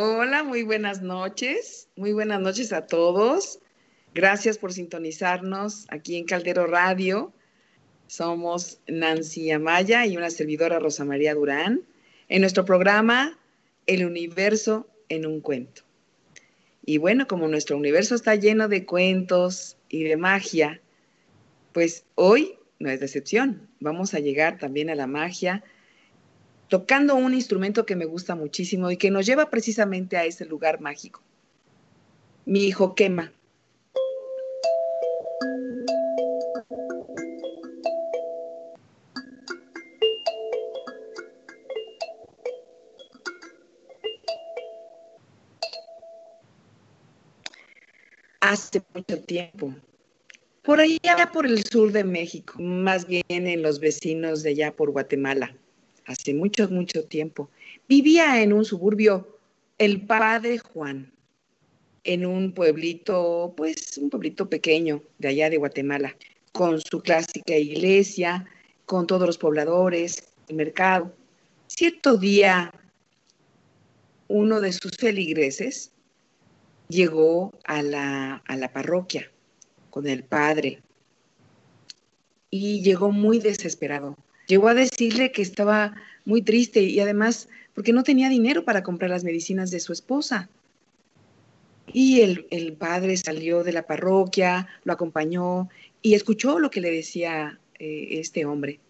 [0.00, 1.88] Hola, muy buenas noches.
[1.96, 3.58] Muy buenas noches a todos.
[4.14, 7.32] Gracias por sintonizarnos aquí en Caldero Radio.
[8.06, 11.82] Somos Nancy Amaya y una servidora Rosa María Durán
[12.28, 13.40] en nuestro programa
[13.86, 15.82] El universo en un cuento.
[16.86, 20.80] Y bueno, como nuestro universo está lleno de cuentos y de magia,
[21.72, 23.68] pues hoy no es decepción.
[23.80, 25.64] Vamos a llegar también a la magia
[26.68, 30.80] tocando un instrumento que me gusta muchísimo y que nos lleva precisamente a ese lugar
[30.80, 31.22] mágico.
[32.44, 33.32] Mi hijo quema.
[48.40, 49.74] Hace mucho tiempo,
[50.62, 54.90] por allá por el sur de México, más bien en los vecinos de allá por
[54.90, 55.54] Guatemala
[56.08, 57.50] hace mucho, mucho tiempo.
[57.88, 59.38] Vivía en un suburbio
[59.76, 61.12] el padre Juan,
[62.02, 66.16] en un pueblito, pues un pueblito pequeño de allá de Guatemala,
[66.52, 68.46] con su clásica iglesia,
[68.86, 71.14] con todos los pobladores, el mercado.
[71.66, 72.72] Cierto día,
[74.28, 75.92] uno de sus feligreses
[76.88, 79.30] llegó a la, a la parroquia
[79.90, 80.82] con el padre
[82.50, 84.16] y llegó muy desesperado
[84.48, 89.10] Llegó a decirle que estaba muy triste y además porque no tenía dinero para comprar
[89.10, 90.48] las medicinas de su esposa.
[91.92, 95.68] Y el, padre salió de la parroquia, lo acompañó
[96.02, 98.80] y escuchó lo que le decía eh, este hombre.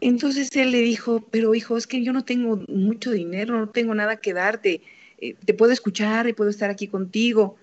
[0.00, 3.94] Entonces él le dijo, pero hijo, es que yo no tengo mucho dinero, no tengo
[3.94, 4.82] nada que darte,
[5.18, 7.56] eh, te puedo escuchar y puedo estar aquí contigo.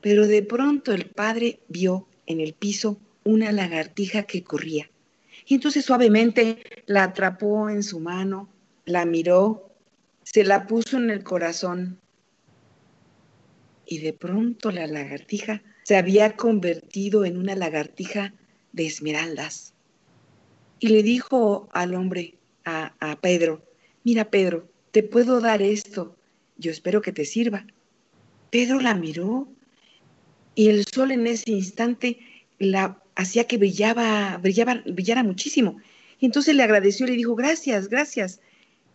[0.00, 4.88] Pero de pronto el padre vio en el piso una lagartija que corría.
[5.46, 8.48] Y entonces suavemente la atrapó en su mano,
[8.84, 9.70] la miró,
[10.22, 12.00] se la puso en el corazón.
[13.86, 18.32] Y de pronto la lagartija se había convertido en una lagartija
[18.72, 19.74] de esmeraldas.
[20.78, 23.64] Y le dijo al hombre, a, Pedro,
[24.04, 26.16] mira Pedro, te puedo dar esto,
[26.58, 27.66] yo espero que te sirva.
[28.50, 29.48] Pedro la miró
[30.54, 32.18] y el sol en ese instante
[32.58, 35.78] la hacía que brillaba, brillaba, brillara muchísimo.
[36.18, 38.40] Y entonces le agradeció le dijo, gracias, gracias.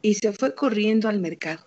[0.02, 1.66] Y se fue corriendo al mercado.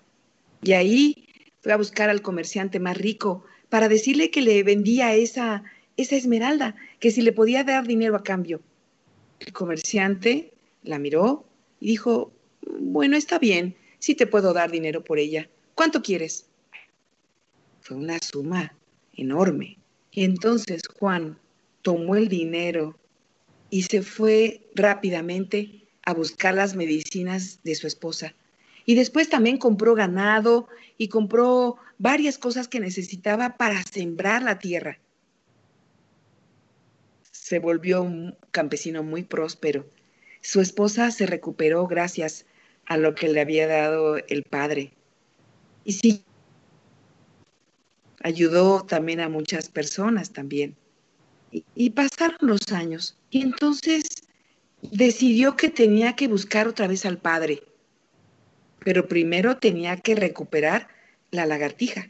[0.62, 1.26] Y ahí
[1.60, 5.62] fue a buscar al comerciante más rico para decirle que le vendía esa,
[5.96, 8.60] esa esmeralda, que si le podía dar dinero a cambio.
[9.38, 10.52] El comerciante
[10.82, 11.44] la miró
[11.78, 12.32] y dijo,
[12.80, 15.48] bueno, está bien, sí te puedo dar dinero por ella.
[15.74, 16.46] ¿Cuánto quieres?
[17.80, 18.74] Fue una suma
[19.14, 19.78] enorme.
[20.10, 21.38] Y entonces Juan
[21.82, 22.98] tomó el dinero
[23.70, 28.34] y se fue rápidamente a buscar las medicinas de su esposa.
[28.84, 30.68] Y después también compró ganado
[30.98, 34.98] y compró varias cosas que necesitaba para sembrar la tierra.
[37.30, 39.86] Se volvió un campesino muy próspero.
[40.40, 42.46] Su esposa se recuperó gracias
[42.86, 44.92] a lo que le había dado el padre.
[45.84, 46.24] Y sí,
[48.22, 50.76] ayudó también a muchas personas también.
[51.52, 53.16] Y, pasaron los años.
[53.30, 54.04] Y entonces
[54.82, 57.62] decidió que tenía que buscar otra vez al padre.
[58.84, 60.88] Pero primero tenía que recuperar
[61.30, 62.08] la lagartija.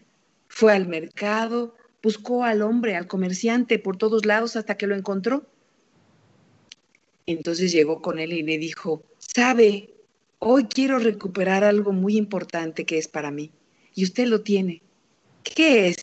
[0.49, 5.47] Fue al mercado, buscó al hombre, al comerciante por todos lados hasta que lo encontró.
[7.27, 9.95] Entonces llegó con él y le dijo, sabe,
[10.39, 13.53] hoy quiero recuperar algo muy importante que es para mí.
[13.95, 14.83] Y usted lo tiene.
[15.43, 15.97] ¿Qué es?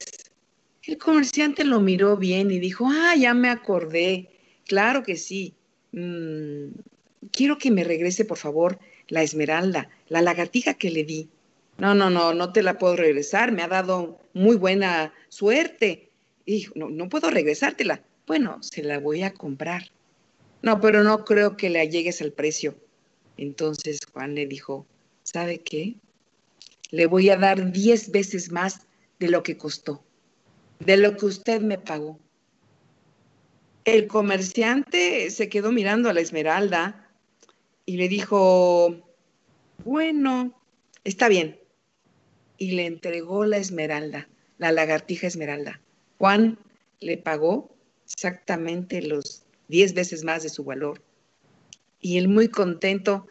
[0.87, 4.29] El comerciante lo miró bien y dijo, ah, ya me acordé,
[4.65, 5.53] claro que sí.
[5.91, 6.79] Mm,
[7.33, 8.79] quiero que me regrese, por favor,
[9.09, 11.27] la esmeralda, la lagartija que le di.
[11.77, 16.09] No, no, no, no te la puedo regresar, me ha dado muy buena suerte.
[16.45, 18.01] Y no, no puedo regresártela.
[18.25, 19.91] Bueno, se la voy a comprar.
[20.61, 22.75] No, pero no creo que le llegues al precio.
[23.35, 24.87] Entonces Juan le dijo,
[25.23, 25.95] ¿sabe qué?
[26.91, 28.87] Le voy a dar diez veces más
[29.19, 30.06] de lo que costó
[30.79, 32.19] de lo que usted me pagó.
[33.85, 37.09] El comerciante se quedó mirando a la esmeralda
[37.85, 39.07] y le dijo,
[39.85, 40.53] bueno,
[41.03, 41.59] está bien.
[42.57, 44.27] Y le entregó la esmeralda,
[44.57, 45.79] la lagartija esmeralda.
[46.17, 46.59] Juan
[46.99, 47.73] le pagó
[48.05, 51.01] exactamente los diez veces más de su valor.
[52.01, 53.27] Y él muy contento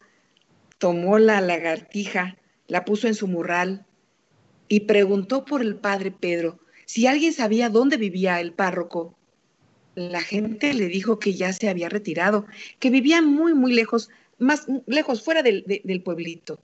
[0.79, 2.37] tomó la lagartija,
[2.69, 3.87] la puso en su morral
[4.69, 9.15] y preguntó por el padre Pedro, si alguien sabía dónde vivía el párroco,
[9.97, 12.47] la gente le dijo que ya se había retirado,
[12.79, 16.61] que vivía muy, muy lejos, más lejos, fuera del, del pueblito.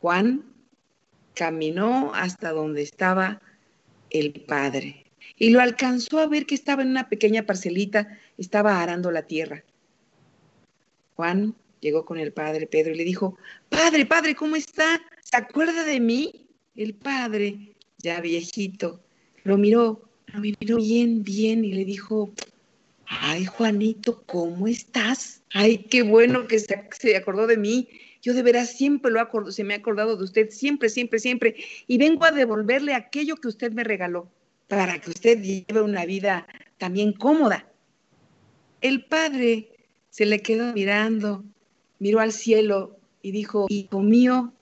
[0.00, 0.44] Juan
[1.34, 3.40] caminó hasta donde estaba
[4.10, 5.06] el padre
[5.36, 9.62] y lo alcanzó a ver que estaba en una pequeña parcelita, estaba arando la tierra.
[11.14, 13.36] Juan llegó con el padre Pedro y le dijo,
[13.68, 15.00] Padre, padre, ¿cómo está?
[15.22, 16.46] ¿Se acuerda de mí?
[16.74, 19.00] El padre, ya viejito,
[19.44, 22.32] lo miró, lo miró bien, bien y le dijo,
[23.06, 25.42] ay, Juanito, ¿cómo estás?
[25.52, 27.88] Ay, qué bueno que se, acordó de mí.
[28.22, 31.56] Yo de veras siempre lo se me ha acordado de usted, siempre, siempre, siempre.
[31.86, 34.28] Y vengo a devolverle aquello que usted me regaló,
[34.68, 36.46] para que usted lleve una vida
[36.78, 37.66] también cómoda.
[38.80, 39.70] El padre
[40.10, 41.44] se le quedó mirando,
[41.98, 44.52] miró al cielo y dijo, hijo mío,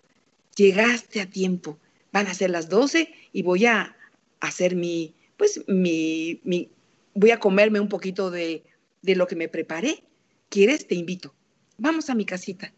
[0.57, 1.79] llegaste a tiempo.
[2.13, 3.97] Van a ser las doce y voy a
[4.41, 6.71] hacer mi, pues mi, mi,
[7.15, 8.65] voy a comerme un poquito de,
[9.03, 10.03] de lo que me preparé.
[10.49, 10.87] ¿Quieres?
[10.87, 11.35] Te invito.
[11.77, 12.73] Vamos a mi casita.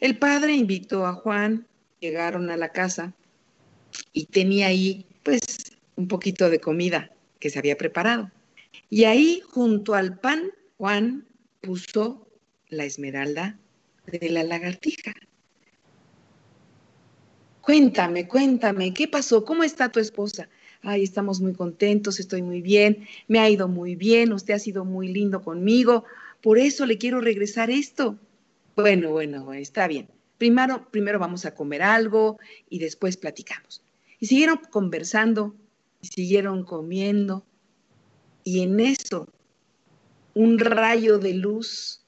[0.00, 1.66] El padre invitó a Juan,
[2.00, 3.14] llegaron a la casa
[4.12, 8.30] y tenía ahí pues un poquito de comida que se había preparado.
[8.90, 11.26] Y ahí junto al pan, Juan
[11.60, 12.26] puso
[12.68, 13.58] la esmeralda
[14.06, 15.12] de la lagartija.
[17.60, 19.44] Cuéntame, cuéntame, ¿qué pasó?
[19.44, 20.48] ¿Cómo está tu esposa?
[20.82, 24.84] Ay, estamos muy contentos, estoy muy bien, me ha ido muy bien, usted ha sido
[24.84, 26.04] muy lindo conmigo,
[26.40, 28.18] por eso le quiero regresar esto.
[28.74, 30.08] Bueno, bueno, está bien.
[30.38, 32.38] Primero, primero vamos a comer algo
[32.68, 33.84] y después platicamos.
[34.18, 35.54] Y siguieron conversando,
[36.00, 37.44] y siguieron comiendo,
[38.42, 39.28] y en eso
[40.34, 42.00] un rayo de luz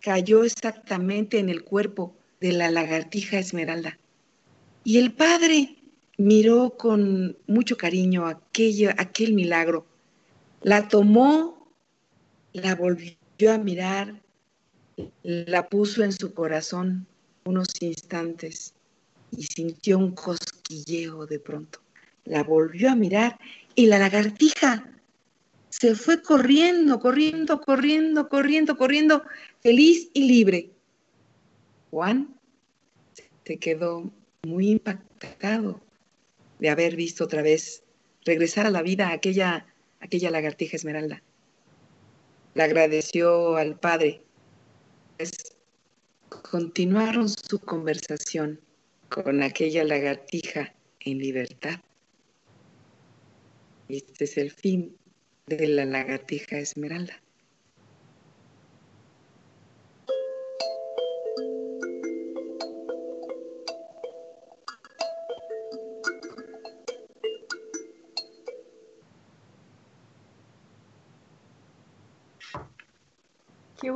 [0.00, 3.98] cayó exactamente en el cuerpo de la lagartija esmeralda.
[4.82, 5.76] Y el padre
[6.18, 9.86] miró con mucho cariño aquello, aquel milagro.
[10.62, 11.68] La tomó,
[12.52, 13.16] la volvió
[13.52, 14.22] a mirar,
[15.22, 17.06] la puso en su corazón
[17.44, 18.74] unos instantes
[19.36, 21.80] y sintió un cosquilleo de pronto.
[22.24, 23.38] La volvió a mirar
[23.74, 24.90] y la lagartija
[25.68, 29.24] se fue corriendo, corriendo, corriendo, corriendo, corriendo,
[29.60, 30.70] feliz y libre.
[31.90, 32.34] Juan
[33.44, 34.10] se quedó
[34.42, 35.83] muy impactado
[36.58, 37.82] de haber visto otra vez
[38.24, 39.66] regresar a la vida aquella,
[40.00, 41.22] aquella lagartija esmeralda.
[42.54, 44.22] Le agradeció al padre.
[45.16, 45.56] Pues,
[46.50, 48.60] continuaron su conversación
[49.08, 51.80] con aquella lagartija en libertad.
[53.88, 54.96] Este es el fin
[55.46, 57.23] de la lagartija esmeralda.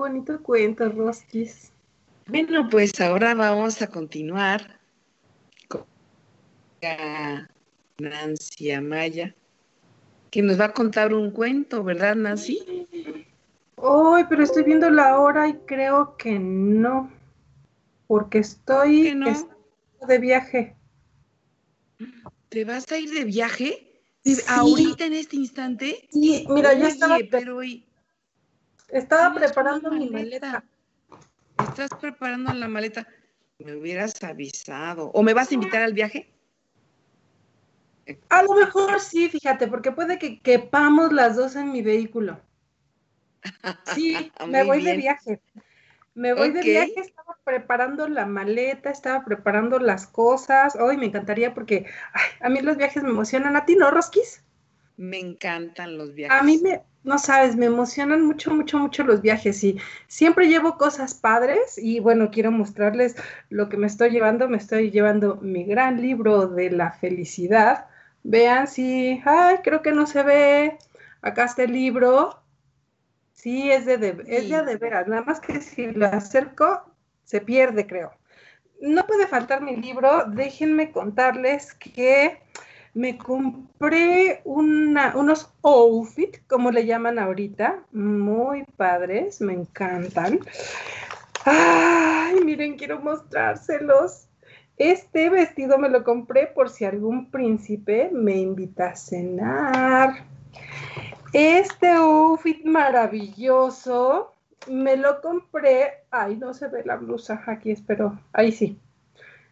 [0.09, 1.71] Bonito cuento, Rosquis.
[2.27, 4.81] Bueno, pues ahora vamos a continuar
[5.69, 5.85] con
[7.99, 9.35] Nancy Amaya
[10.31, 12.87] que nos va a contar un cuento, ¿verdad, Nancy?
[13.77, 17.11] Ay, pero estoy viendo la hora y creo que no,
[18.07, 19.15] porque estoy
[20.07, 20.77] de viaje.
[22.49, 24.03] ¿Te vas a ir de viaje?
[24.49, 26.09] ¿Ahorita en este instante?
[26.11, 27.57] Sí, mira, ya estaba, pero
[28.89, 30.65] estaba preparando mi maleta.
[31.59, 33.07] ¿Estás preparando la maleta?
[33.59, 35.11] Me hubieras avisado.
[35.15, 36.33] ¿O me vas a invitar al viaje?
[38.31, 42.41] A lo mejor sí, fíjate, porque puede que quepamos las dos en mi vehículo.
[43.95, 45.41] Sí, me voy de viaje.
[46.15, 50.75] Me voy de viaje, estaba preparando la maleta, estaba preparando las cosas.
[50.75, 51.87] Hoy me encantaría porque
[52.41, 53.55] a mí los viajes me emocionan.
[53.57, 54.43] ¿A ti no, Rosquis?
[54.99, 56.39] Me encantan los viajes.
[56.39, 59.79] A mí me, no sabes, me emocionan mucho, mucho, mucho los viajes y
[60.09, 63.17] siempre llevo cosas padres y bueno, quiero mostrarles
[63.49, 64.47] lo que me estoy llevando.
[64.49, 67.87] Me estoy llevando mi gran libro de la felicidad
[68.23, 70.79] Vean si, ay, creo que no se ve.
[71.23, 72.43] Acá está el libro.
[73.33, 75.07] Sí, es de, de es de, de veras.
[75.09, 76.83] Nada más que si lo acerco,
[77.25, 78.13] se pierde, creo.
[78.81, 80.25] No puede faltar mi libro.
[80.27, 82.43] Déjenme contarles que
[82.99, 90.41] me compré unos outfits, como le llaman ahorita, muy padres, me encantan.
[91.45, 94.27] Ay, miren, quiero mostrárselos.
[94.79, 100.25] Este vestido me lo compré por si algún príncipe me invita a cenar.
[101.33, 104.35] Este outfit maravilloso
[104.67, 106.03] me lo compré.
[106.11, 107.45] Ay, no se ve la blusa.
[107.47, 108.19] Aquí espero.
[108.33, 108.77] Ahí sí.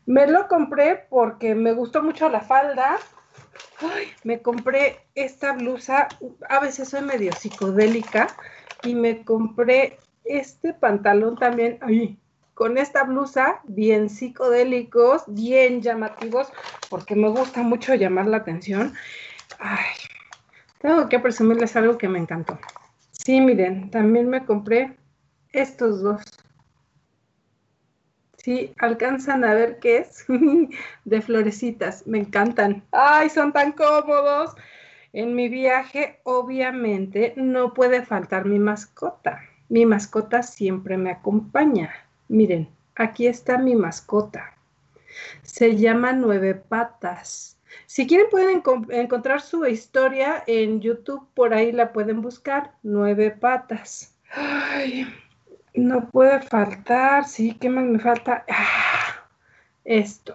[0.05, 2.97] Me lo compré porque me gustó mucho la falda.
[4.25, 6.09] Me compré esta blusa.
[6.49, 8.29] A veces soy medio psicodélica.
[8.83, 11.79] Y me compré este pantalón también.
[12.55, 16.49] Con esta blusa, bien psicodélicos, bien llamativos,
[16.89, 18.95] porque me gusta mucho llamar la atención.
[20.79, 22.59] Tengo que presumirles algo que me encantó.
[23.11, 24.97] Sí, miren, también me compré
[25.53, 26.23] estos dos.
[28.47, 30.25] Sí, alcanzan a ver qué es.
[31.05, 32.85] de florecitas, me encantan.
[32.93, 34.55] ¡Ay, son tan cómodos!
[35.13, 39.41] En mi viaje, obviamente, no puede faltar mi mascota.
[39.69, 41.93] Mi mascota siempre me acompaña.
[42.29, 44.55] Miren, aquí está mi mascota.
[45.43, 47.59] Se llama Nueve Patas.
[47.87, 54.17] Si quieren pueden encontrar su historia en YouTube, por ahí la pueden buscar, Nueve Patas.
[54.31, 55.05] Ay,
[55.77, 58.45] no puede faltar, sí, ¿qué más me falta?
[58.49, 59.29] Ah,
[59.85, 60.35] esto.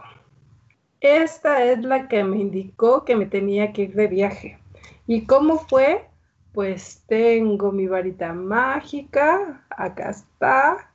[1.01, 4.59] Esta es la que me indicó que me tenía que ir de viaje.
[5.07, 6.05] ¿Y cómo fue?
[6.53, 10.91] Pues tengo mi varita mágica, acá está,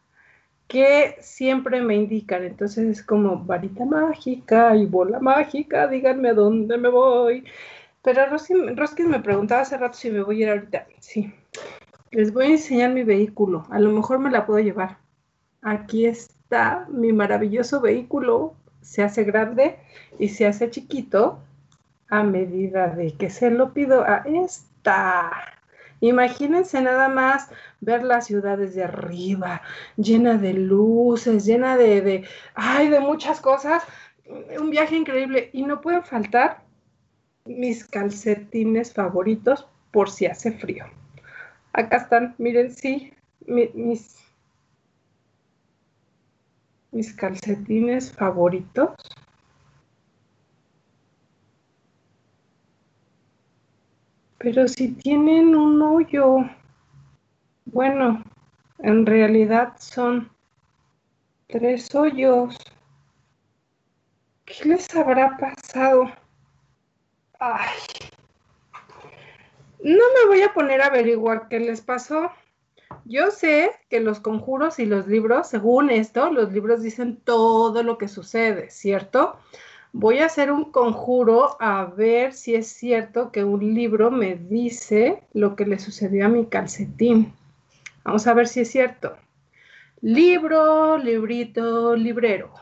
[0.68, 2.44] que siempre me indican.
[2.44, 7.44] Entonces es como varita mágica y bola mágica, díganme a dónde me voy.
[8.02, 10.86] Pero Roskin me preguntaba hace rato si me voy a ir ahorita.
[11.00, 11.34] Sí,
[12.10, 13.66] les voy a enseñar mi vehículo.
[13.70, 14.98] A lo mejor me la puedo llevar.
[15.62, 18.54] Aquí está mi maravilloso vehículo.
[18.80, 19.76] Se hace grande
[20.18, 21.40] y se hace chiquito
[22.08, 25.32] a medida de que se lo pido a esta.
[26.00, 29.62] Imagínense nada más ver la ciudad desde arriba,
[29.96, 33.82] llena de luces, llena de, de, ay, de muchas cosas.
[34.60, 35.50] Un viaje increíble.
[35.52, 36.62] Y no pueden faltar
[37.44, 40.84] mis calcetines favoritos por si hace frío.
[41.76, 43.12] Acá están, miren, sí,
[43.46, 44.16] mis,
[46.90, 48.94] mis calcetines favoritos.
[54.38, 56.48] Pero si tienen un hoyo,
[57.66, 58.24] bueno,
[58.78, 60.30] en realidad son
[61.46, 62.56] tres hoyos.
[64.46, 66.10] ¿Qué les habrá pasado?
[67.38, 67.76] Ay,
[69.82, 72.30] no me voy a poner a averiguar qué les pasó.
[73.04, 77.98] Yo sé que los conjuros y los libros, según esto, los libros dicen todo lo
[77.98, 79.36] que sucede, ¿cierto?
[79.92, 85.22] Voy a hacer un conjuro a ver si es cierto que un libro me dice
[85.32, 87.32] lo que le sucedió a mi calcetín.
[88.04, 89.16] Vamos a ver si es cierto.
[90.00, 92.52] Libro, librito, librero.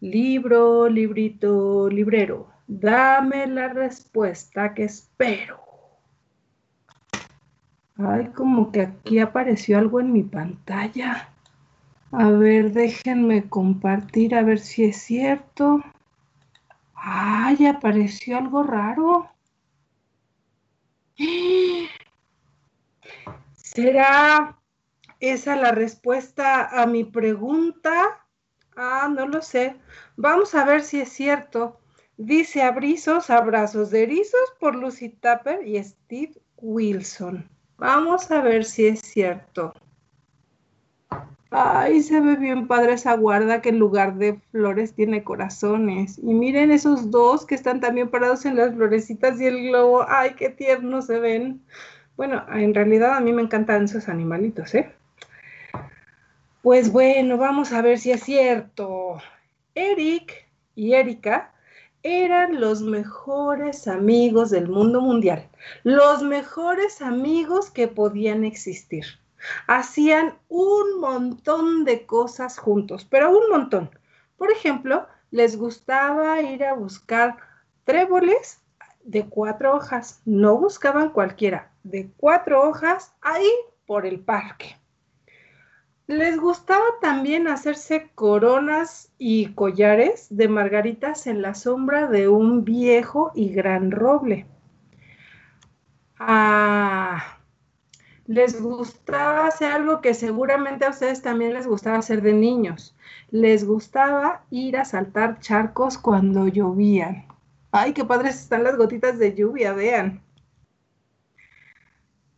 [0.00, 2.48] Libro, librito, librero.
[2.66, 5.67] Dame la respuesta que espero.
[7.98, 11.30] Ay, como que aquí apareció algo en mi pantalla.
[12.12, 15.82] A ver, déjenme compartir a ver si es cierto.
[16.94, 19.28] Ay, apareció algo raro.
[23.56, 24.56] ¿Será
[25.18, 28.24] esa la respuesta a mi pregunta?
[28.76, 29.76] Ah, no lo sé.
[30.16, 31.80] Vamos a ver si es cierto.
[32.16, 37.57] Dice abrizos, abrazos de erizos por Lucy Tapper y Steve Wilson.
[37.78, 39.72] Vamos a ver si es cierto.
[41.50, 46.18] Ay, se ve bien padre esa guarda que en lugar de flores tiene corazones.
[46.18, 50.04] Y miren esos dos que están también parados en las florecitas y el globo.
[50.08, 51.62] Ay, qué tiernos se ven.
[52.16, 54.92] Bueno, en realidad a mí me encantan esos animalitos, ¿eh?
[56.62, 59.18] Pues bueno, vamos a ver si es cierto.
[59.74, 61.54] Eric y Erika
[62.02, 65.48] eran los mejores amigos del mundo mundial,
[65.82, 69.04] los mejores amigos que podían existir.
[69.66, 73.90] Hacían un montón de cosas juntos, pero un montón.
[74.36, 77.36] Por ejemplo, les gustaba ir a buscar
[77.84, 78.60] tréboles
[79.04, 80.20] de cuatro hojas.
[80.24, 83.50] No buscaban cualquiera, de cuatro hojas ahí
[83.86, 84.76] por el parque.
[86.08, 93.30] Les gustaba también hacerse coronas y collares de margaritas en la sombra de un viejo
[93.34, 94.46] y gran roble.
[96.18, 97.36] Ah,
[98.26, 102.96] les gustaba hacer algo que seguramente a ustedes también les gustaba hacer de niños.
[103.30, 107.26] Les gustaba ir a saltar charcos cuando llovían.
[107.70, 110.22] Ay, qué padres están las gotitas de lluvia, vean.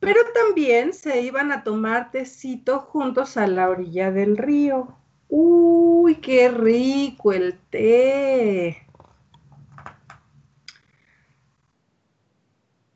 [0.01, 4.97] Pero también se iban a tomar tecito juntos a la orilla del río.
[5.29, 8.87] Uy, qué rico el té.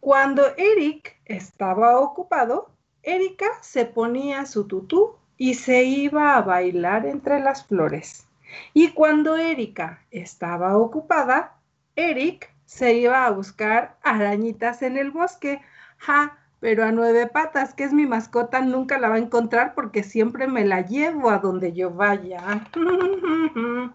[0.00, 2.70] Cuando Eric estaba ocupado,
[3.02, 8.26] Erika se ponía su tutú y se iba a bailar entre las flores.
[8.72, 11.58] Y cuando Erika estaba ocupada,
[11.96, 15.60] Eric se iba a buscar arañitas en el bosque.
[15.98, 20.02] Ja, pero a nueve patas, que es mi mascota, nunca la va a encontrar porque
[20.02, 22.66] siempre me la llevo a donde yo vaya.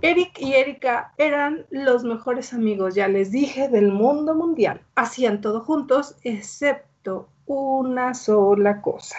[0.00, 4.80] Eric y Erika eran los mejores amigos, ya les dije, del mundo mundial.
[4.94, 9.18] Hacían todo juntos, excepto una sola cosa.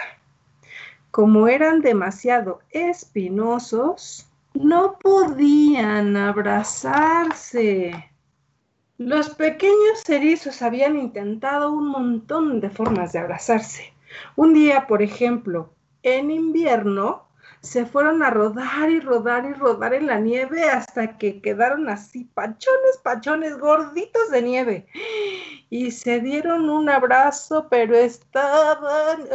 [1.11, 8.09] Como eran demasiado espinosos, no podían abrazarse.
[8.97, 13.93] Los pequeños erizos habían intentado un montón de formas de abrazarse.
[14.37, 17.27] Un día, por ejemplo, en invierno,
[17.59, 22.23] se fueron a rodar y rodar y rodar en la nieve hasta que quedaron así,
[22.23, 24.87] pachones, pachones, gorditos de nieve.
[25.69, 29.25] Y se dieron un abrazo, pero estaban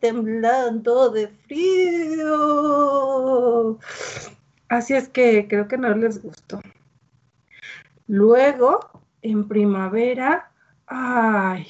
[0.00, 2.28] temblando de frío.
[4.68, 6.60] Así es que creo que no les gustó.
[8.08, 8.80] Luego,
[9.20, 10.50] en primavera,
[10.86, 11.66] ay,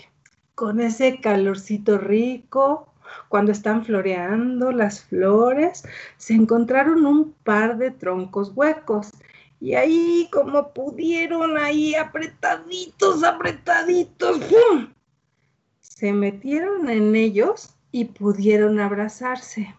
[0.54, 2.95] con ese calorcito rico,
[3.28, 5.83] cuando están floreando las flores,
[6.16, 9.11] se encontraron un par de troncos huecos.
[9.61, 14.40] Y ahí, como pudieron, ahí apretaditos, apretaditos.
[15.80, 19.75] Se metieron en ellos y pudieron abrazarse.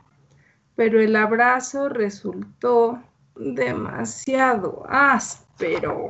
[0.75, 3.01] Pero el abrazo resultó
[3.37, 6.09] demasiado áspero.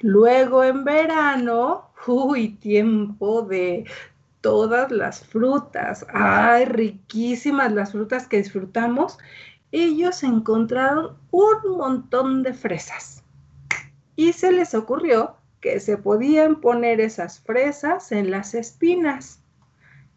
[0.00, 3.84] Luego en verano, uy, tiempo de
[4.40, 6.06] todas las frutas.
[6.12, 9.18] Ay, riquísimas las frutas que disfrutamos.
[9.72, 13.24] Ellos encontraron un montón de fresas.
[14.14, 19.40] Y se les ocurrió que se podían poner esas fresas en las espinas.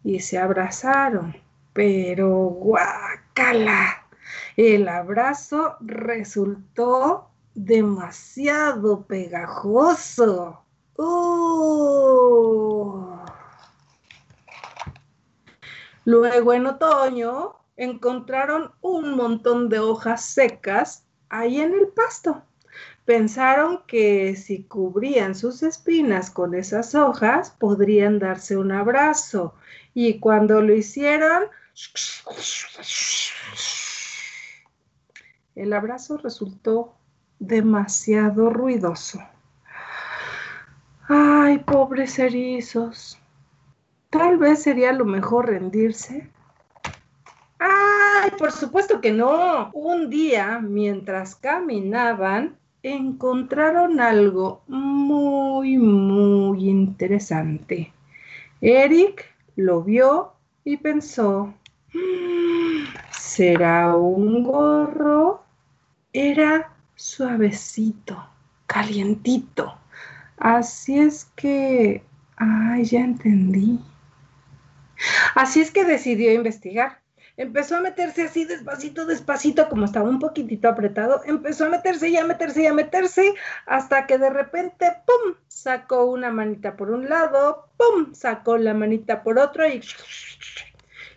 [0.04, 1.36] Y se abrazaron.
[1.72, 4.06] Pero guácala.
[4.56, 10.64] El abrazo resultó demasiado pegajoso.
[10.96, 12.02] ¡Oh!
[16.04, 22.42] Luego en otoño encontraron un montón de hojas secas ahí en el pasto.
[23.04, 29.54] Pensaron que si cubrían sus espinas con esas hojas podrían darse un abrazo
[29.94, 31.44] y cuando lo hicieron
[35.54, 36.96] el abrazo resultó
[37.46, 39.20] demasiado ruidoso.
[41.08, 43.18] Ay, pobres erizos.
[44.10, 46.28] Tal vez sería lo mejor rendirse.
[47.58, 49.70] Ay, por supuesto que no.
[49.72, 57.92] Un día, mientras caminaban, encontraron algo muy, muy interesante.
[58.60, 59.24] Eric
[59.56, 60.32] lo vio
[60.64, 61.52] y pensó,
[61.92, 65.42] mm, ¿será un gorro?
[66.12, 66.71] Era
[67.02, 68.24] suavecito,
[68.66, 69.76] calientito.
[70.38, 72.04] Así es que,
[72.36, 73.80] ay, ya entendí.
[75.34, 77.00] Así es que decidió investigar.
[77.36, 82.16] Empezó a meterse así despacito, despacito, como estaba un poquitito apretado, empezó a meterse y
[82.18, 83.34] a meterse y a meterse,
[83.66, 89.24] hasta que de repente, ¡pum!, sacó una manita por un lado, ¡pum!, sacó la manita
[89.24, 89.80] por otro y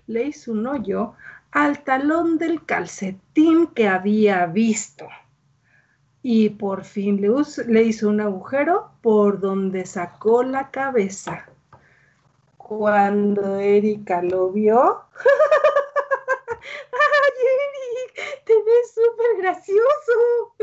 [0.08, 1.14] le hizo un hoyo
[1.52, 5.08] al talón del calcetín que había visto
[6.28, 7.30] y por fin le,
[7.68, 11.46] le hizo un agujero por donde sacó la cabeza.
[12.58, 15.04] Cuando Erika lo vio,
[16.92, 18.44] ¡ay, Eric!
[18.44, 20.56] Te ves súper gracioso.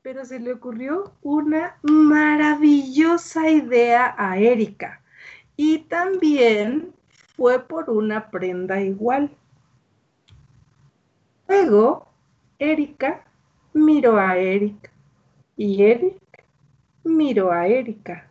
[0.00, 5.02] Pero se le ocurrió una maravillosa idea a Erika
[5.58, 6.94] y también
[7.36, 9.30] fue por una prenda igual.
[11.46, 12.08] Luego,
[12.58, 13.27] Erika
[13.72, 14.90] miró a Eric
[15.56, 16.18] y Eric
[17.04, 18.26] miró a Erika.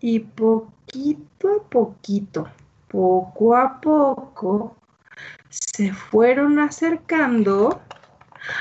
[0.00, 2.48] Y poquito a poquito,
[2.88, 4.76] poco a poco,
[5.48, 7.80] se fueron acercando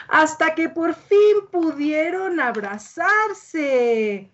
[0.08, 4.30] hasta que por fin pudieron abrazarse.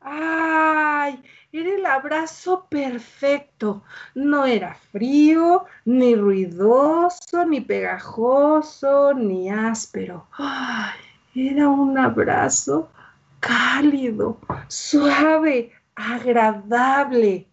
[0.00, 1.22] ¡Ay!
[1.58, 3.82] Era el abrazo perfecto.
[4.14, 10.26] No era frío, ni ruidoso, ni pegajoso, ni áspero.
[11.34, 12.90] Era un abrazo
[13.40, 14.38] cálido,
[14.68, 17.46] suave, agradable.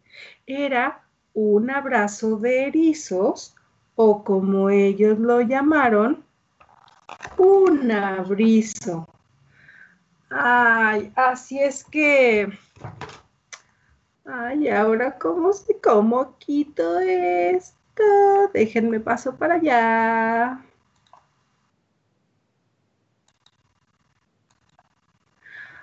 [0.46, 1.02] Era
[1.34, 3.56] un abrazo de erizos
[3.96, 6.26] o como ellos lo llamaron,
[7.38, 9.08] un abrizo.
[10.30, 12.52] Ay, así es que...
[14.26, 18.04] Ay, ahora cómo, cómo quito esto.
[18.54, 20.64] Déjenme paso para allá.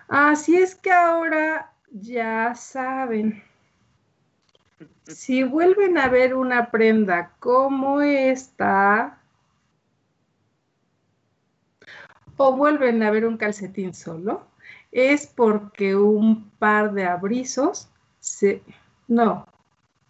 [0.08, 3.42] Así es que ahora ya saben.
[5.06, 9.18] Si vuelven a ver una prenda como esta,
[12.36, 14.46] o vuelven a ver un calcetín solo,
[14.92, 17.89] es porque un par de abrizos
[18.20, 18.62] se,
[19.08, 19.46] no,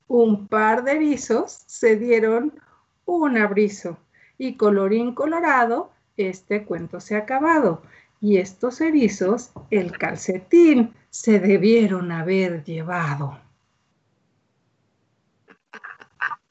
[0.08, 2.60] un par de erizos se dieron
[3.06, 3.98] un abrizo
[4.38, 7.82] y colorín colorado, este cuento se ha acabado.
[8.20, 13.40] Y estos erizos, el calcetín, se debieron haber llevado.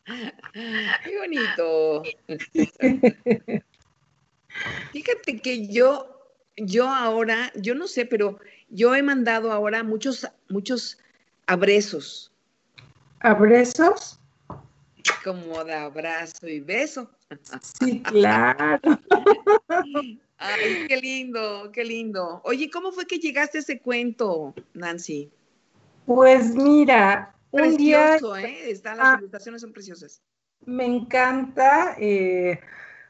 [0.53, 2.03] Qué bonito.
[4.91, 6.07] Fíjate que yo,
[6.57, 10.97] yo ahora, yo no sé, pero yo he mandado ahora muchos, muchos
[11.49, 12.31] abrazos.
[13.21, 14.19] ¿Abrazos?
[15.23, 17.09] Como de abrazo y beso.
[17.79, 18.79] Sí, claro.
[20.37, 22.41] Ay, qué lindo, qué lindo.
[22.45, 25.31] Oye, ¿cómo fue que llegaste a ese cuento, Nancy?
[26.05, 28.17] Pues mira, un día...
[28.17, 28.69] ¿eh?
[28.69, 29.15] Están, las ah.
[29.17, 30.21] ilustraciones son preciosas.
[30.65, 31.95] Me encanta.
[31.99, 32.59] Eh,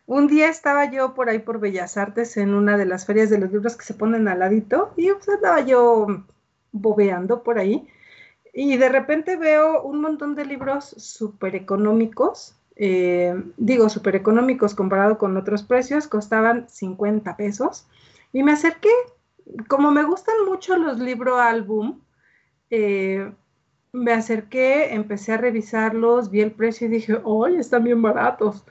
[0.05, 3.37] un día estaba yo por ahí por Bellas Artes en una de las ferias de
[3.37, 6.25] los libros que se ponen al ladito y pues estaba yo
[6.71, 7.87] bobeando por ahí
[8.61, 15.17] y de repente veo un montón de libros súper económicos, eh, digo súper económicos comparado
[15.17, 17.87] con otros precios, costaban 50 pesos
[18.33, 18.89] y me acerqué.
[19.69, 22.01] Como me gustan mucho los libros álbum,
[22.69, 23.31] eh,
[23.93, 28.65] me acerqué, empecé a revisarlos, vi el precio y dije, ¡ay, están bien baratos!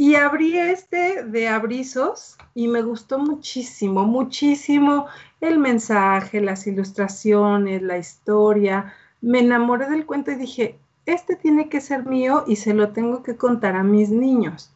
[0.00, 5.08] Y abrí este de abrizos y me gustó muchísimo, muchísimo
[5.40, 8.94] el mensaje, las ilustraciones, la historia.
[9.20, 13.24] Me enamoré del cuento y dije, este tiene que ser mío y se lo tengo
[13.24, 14.72] que contar a mis niños.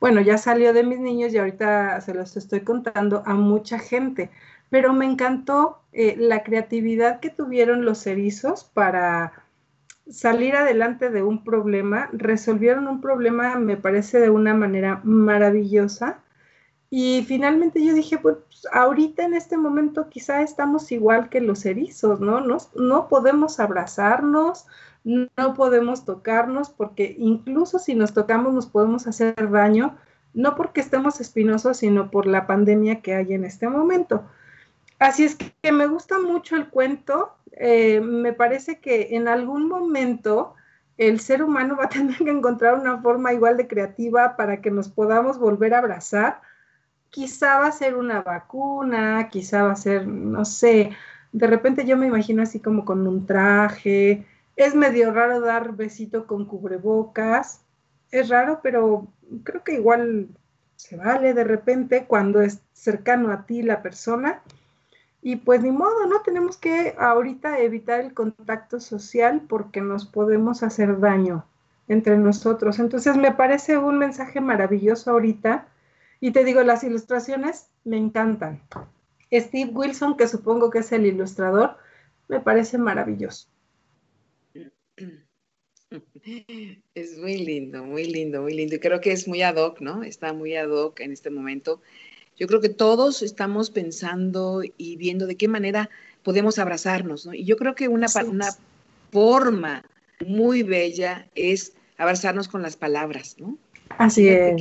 [0.00, 4.32] Bueno, ya salió de mis niños y ahorita se los estoy contando a mucha gente,
[4.70, 9.43] pero me encantó eh, la creatividad que tuvieron los erizos para
[10.08, 16.20] salir adelante de un problema, resolvieron un problema, me parece, de una manera maravillosa.
[16.90, 18.36] Y finalmente yo dije, pues
[18.72, 22.40] ahorita en este momento quizá estamos igual que los erizos, ¿no?
[22.40, 24.66] No, no podemos abrazarnos,
[25.04, 29.96] no podemos tocarnos, porque incluso si nos tocamos nos podemos hacer daño,
[30.34, 34.24] no porque estemos espinosos, sino por la pandemia que hay en este momento.
[34.98, 40.54] Así es que me gusta mucho el cuento, eh, me parece que en algún momento
[40.98, 44.70] el ser humano va a tener que encontrar una forma igual de creativa para que
[44.70, 46.40] nos podamos volver a abrazar.
[47.10, 50.90] Quizá va a ser una vacuna, quizá va a ser, no sé,
[51.34, 54.24] de repente yo me imagino así como con un traje.
[54.56, 57.60] Es medio raro dar besito con cubrebocas.
[58.12, 59.08] Es raro, pero
[59.42, 60.28] creo que igual
[60.76, 64.42] se vale de repente cuando es cercano a ti la persona.
[65.26, 66.20] Y pues ni modo, ¿no?
[66.20, 71.46] Tenemos que ahorita evitar el contacto social porque nos podemos hacer daño
[71.88, 72.78] entre nosotros.
[72.78, 75.66] Entonces me parece un mensaje maravilloso ahorita.
[76.20, 78.60] Y te digo, las ilustraciones me encantan.
[79.32, 81.78] Steve Wilson, que supongo que es el ilustrador,
[82.28, 83.48] me parece maravilloso.
[86.94, 88.74] Es muy lindo, muy lindo, muy lindo.
[88.74, 90.02] Y creo que es muy ad hoc, ¿no?
[90.02, 91.80] Está muy ad hoc en este momento
[92.36, 95.90] yo creo que todos estamos pensando y viendo de qué manera
[96.22, 97.34] podemos abrazarnos, ¿no?
[97.34, 98.48] Y yo creo que una, una
[99.12, 99.84] forma
[100.26, 103.56] muy bella es abrazarnos con las palabras, ¿no?
[103.98, 104.60] Así es.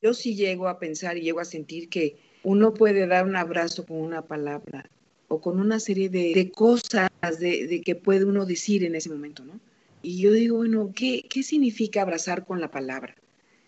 [0.00, 3.84] yo, sí llego a pensar y llego a sentir que uno puede dar un abrazo
[3.84, 4.88] con una palabra
[5.28, 9.58] o con una serie de, cosas de, que puede uno decir en ese momento, ¿no?
[10.02, 13.16] Y yo digo, bueno, ¿qué, ¿qué significa abrazar con la palabra?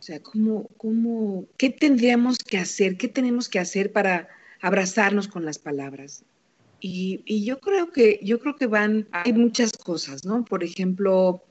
[0.09, 2.97] O sea, ¿cómo, cómo, ¿qué tendríamos que hacer?
[2.97, 4.27] ¿Qué tenemos que hacer para
[4.63, 6.25] abrazarnos con las palabras?
[6.81, 10.47] Y, y, yo creo que yo creo que van hay muchas cosas, ¿no?
[10.47, 11.43] Por ejemplo,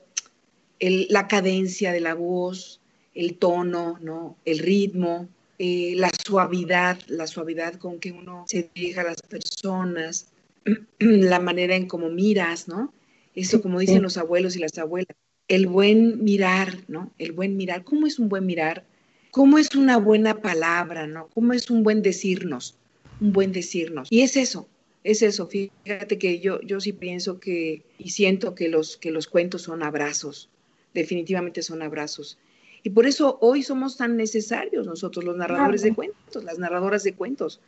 [0.80, 2.80] el, la cadencia de la voz,
[3.14, 4.36] el tono, ¿no?
[4.44, 5.28] El ritmo,
[5.60, 10.32] eh, la suavidad, la suavidad con que uno se dirige a las personas,
[10.98, 12.92] la manera en cómo miras, ¿no?
[13.36, 15.16] Eso como dicen los abuelos y las abuelas,
[15.48, 17.10] el buen mirar, ¿no?
[17.18, 17.82] El buen mirar.
[17.84, 18.84] ¿Cómo es un buen mirar?
[19.30, 21.28] ¿Cómo es una buena palabra, ¿no?
[21.34, 22.76] ¿Cómo es un buen decirnos?
[23.20, 24.08] Un buen decirnos.
[24.10, 24.68] Y es eso,
[25.04, 25.46] es eso.
[25.46, 29.82] Fíjate que yo, yo sí pienso que y siento que los, que los cuentos son
[29.82, 30.50] abrazos.
[30.94, 32.38] Definitivamente son abrazos.
[32.82, 37.14] Y por eso hoy somos tan necesarios nosotros, los narradores de cuentos, las narradoras de
[37.14, 37.60] cuentos.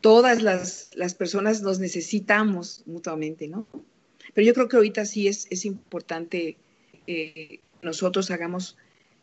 [0.00, 3.66] Todas las, las personas nos necesitamos mutuamente, ¿no?
[4.32, 6.56] Pero yo creo que ahorita sí es, es importante
[7.06, 8.76] eh, nosotros hagamos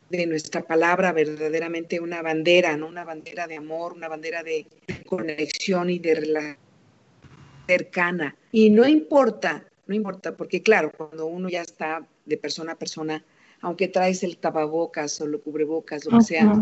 [0.10, 2.88] de nuestra palabra verdaderamente una bandera, ¿no?
[2.88, 4.67] Una bandera de amor, una bandera de
[5.06, 6.72] conexión y de relación
[7.67, 8.36] cercana.
[8.52, 13.24] Y no importa, no importa, porque claro, cuando uno ya está de persona a persona,
[13.62, 16.62] aunque traes el tapabocas o lo cubrebocas, lo que sea,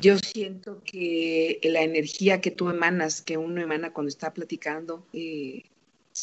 [0.00, 5.62] yo siento que la energía que tú emanas, que uno emana cuando está platicando, eh,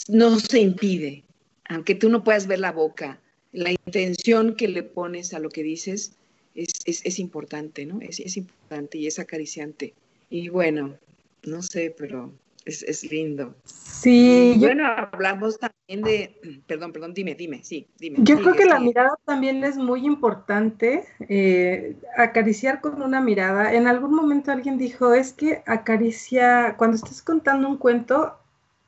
[0.08, 1.23] no se impide,
[1.67, 3.19] aunque tú no puedas ver la boca,
[3.52, 6.14] la intención que le pones a lo que dices
[6.56, 8.00] es, importante, ¿no?
[8.02, 9.94] Es, es importante y es acariciante.
[10.30, 10.96] Y bueno,
[11.44, 12.32] no sé, pero
[12.66, 13.56] es, lindo.
[13.66, 14.56] Sí.
[14.58, 18.20] bueno, hablamos también de, perdón, perdón, dime, dime, sí, dime.
[18.22, 23.74] Yo creo que la mirada también es muy importante, eh, acariciar con una mirada.
[23.74, 28.36] En algún momento alguien dijo, es que acaricia, cuando estás contando un cuento,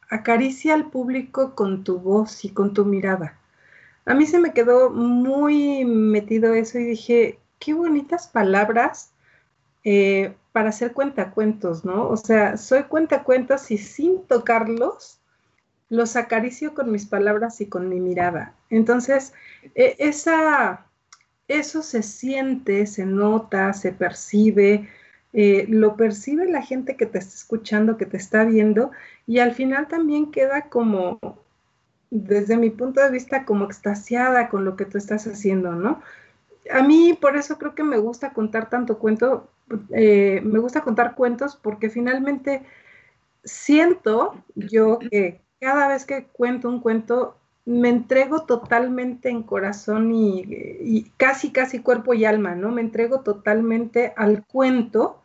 [0.10, 3.40] acaricia al público con tu voz y con tu mirada.
[4.06, 9.14] A mí se me quedó muy metido eso y dije, qué bonitas palabras
[9.84, 12.10] eh, para hacer cuentacuentos, ¿no?
[12.10, 15.20] O sea, soy cuentacuentos y sin tocarlos,
[15.90, 18.56] los acaricio con mis palabras y con mi mirada.
[18.70, 19.34] Entonces,
[19.76, 20.86] e, esa,
[21.48, 24.90] eso se siente, se nota, se percibe,
[25.34, 28.92] eh, lo percibe la gente que te está escuchando, que te está viendo,
[29.28, 31.20] y al final también queda como,
[32.12, 36.02] desde mi punto de vista, como extasiada con lo que tú estás haciendo, ¿no?
[36.70, 39.50] A mí por eso creo que me gusta contar tanto cuento,
[39.90, 42.64] eh, me gusta contar cuentos porque finalmente
[43.44, 51.12] siento yo que cada vez que cuento un cuento me entrego totalmente en corazón y,
[51.18, 52.72] casi, casi cuerpo y alma, ¿no?
[52.72, 55.22] Me entrego totalmente al cuento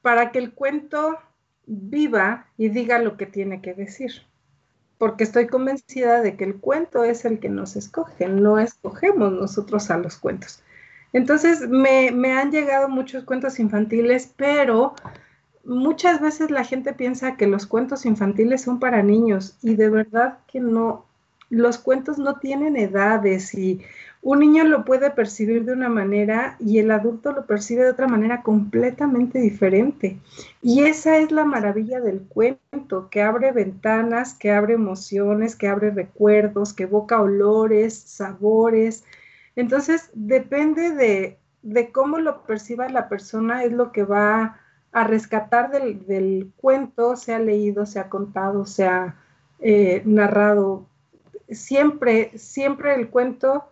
[0.00, 1.18] para que el cuento
[1.66, 4.22] viva y diga lo que tiene que decir.
[5.02, 9.90] Porque estoy convencida de que el cuento es el que nos escoge, no escogemos nosotros
[9.90, 10.62] a los cuentos.
[11.12, 14.94] Entonces, me, han llegado muchos cuentos infantiles, pero
[15.64, 20.38] muchas veces la gente piensa que los cuentos infantiles son para niños y de verdad
[20.46, 21.04] que no.
[21.54, 23.80] Los cuentos no tienen edades y
[24.22, 28.08] un niño lo puede percibir de una manera y el adulto lo percibe de otra
[28.08, 30.18] manera completamente diferente.
[30.62, 35.90] Y esa es la maravilla del cuento, que abre ventanas, que abre emociones, que abre
[35.90, 39.04] recuerdos, que evoca olores, sabores,
[39.56, 44.58] entonces, depende de, cómo lo perciba la persona, es lo que va
[44.92, 49.16] a rescatar del, cuento, sea leído, sea contado, sea
[49.60, 50.86] eh, narrado.
[51.54, 53.64] Siempre, siempre el cuento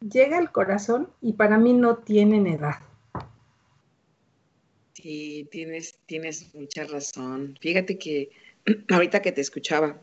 [0.00, 2.76] llega al corazón y para mí no tienen edad.
[4.94, 7.56] Sí, tienes, tienes mucha razón.
[7.60, 8.30] Fíjate que
[8.90, 10.00] ahorita que te escuchaba,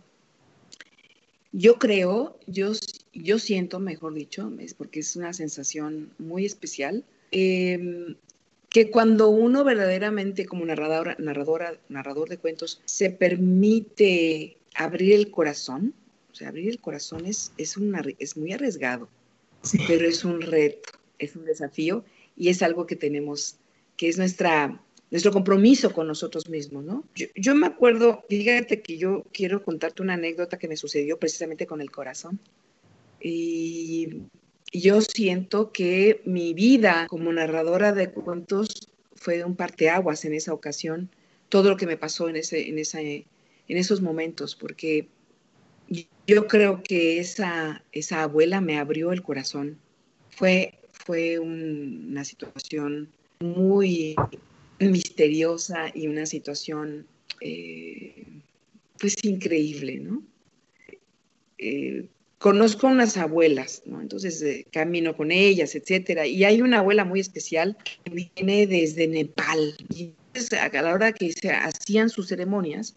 [1.52, 2.72] yo creo, yo,
[3.14, 8.16] yo siento, mejor dicho, porque es una sensación muy especial, em,
[8.70, 15.94] que cuando uno verdaderamente como narradora, narradora, narrador de cuentos se permite abrir el corazón,
[16.34, 17.78] o sea, abrir el corazón es, es,
[18.20, 19.08] es muy arriesgado,
[19.88, 22.04] pero es un reto, es un desafío
[22.36, 23.58] y es algo que tenemos,
[23.96, 27.04] que es nuestra nuestro compromiso con nosotros mismos, ¿no?
[27.36, 31.82] Yo, me acuerdo, fíjate que yo quiero contarte una anécdota que me sucedió precisamente con
[31.82, 32.40] el corazón.
[33.22, 34.24] Y
[34.72, 41.12] yo siento que mi vida como narradora de cuentos fue un parteaguas en esa ocasión,
[41.48, 43.24] todo lo que me pasó en, ese, en, esa, en
[43.68, 45.10] esos momentos, porque
[46.28, 49.78] yo creo que esa, esa abuela me abrió el corazón.
[50.30, 54.16] Fue, fue una situación muy
[54.80, 57.06] misteriosa y una situación
[57.42, 58.26] eh,
[59.00, 60.24] pues increíble, ¿no?
[61.58, 64.02] Eh, conozco unas abuelas, ¿no?
[64.02, 69.08] Entonces eh, camino con ellas, etcétera, y hay una abuela muy especial que viene desde
[69.08, 69.76] Nepal.
[69.90, 70.14] Y
[70.60, 72.96] a la hora que se hacían sus ceremonias,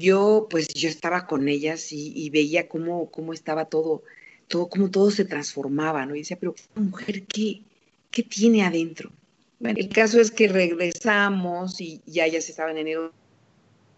[0.00, 4.02] yo pues yo estaba con ellas y, veía cómo, cómo estaba todo,
[4.48, 6.14] todo, cómo todo se transformaba, ¿no?
[6.14, 7.62] Y decía, pero mujer, ¿qué,
[8.10, 9.12] qué tiene adentro?
[9.60, 13.12] Bueno, el caso es que regresamos y ya ellas estaban en enero.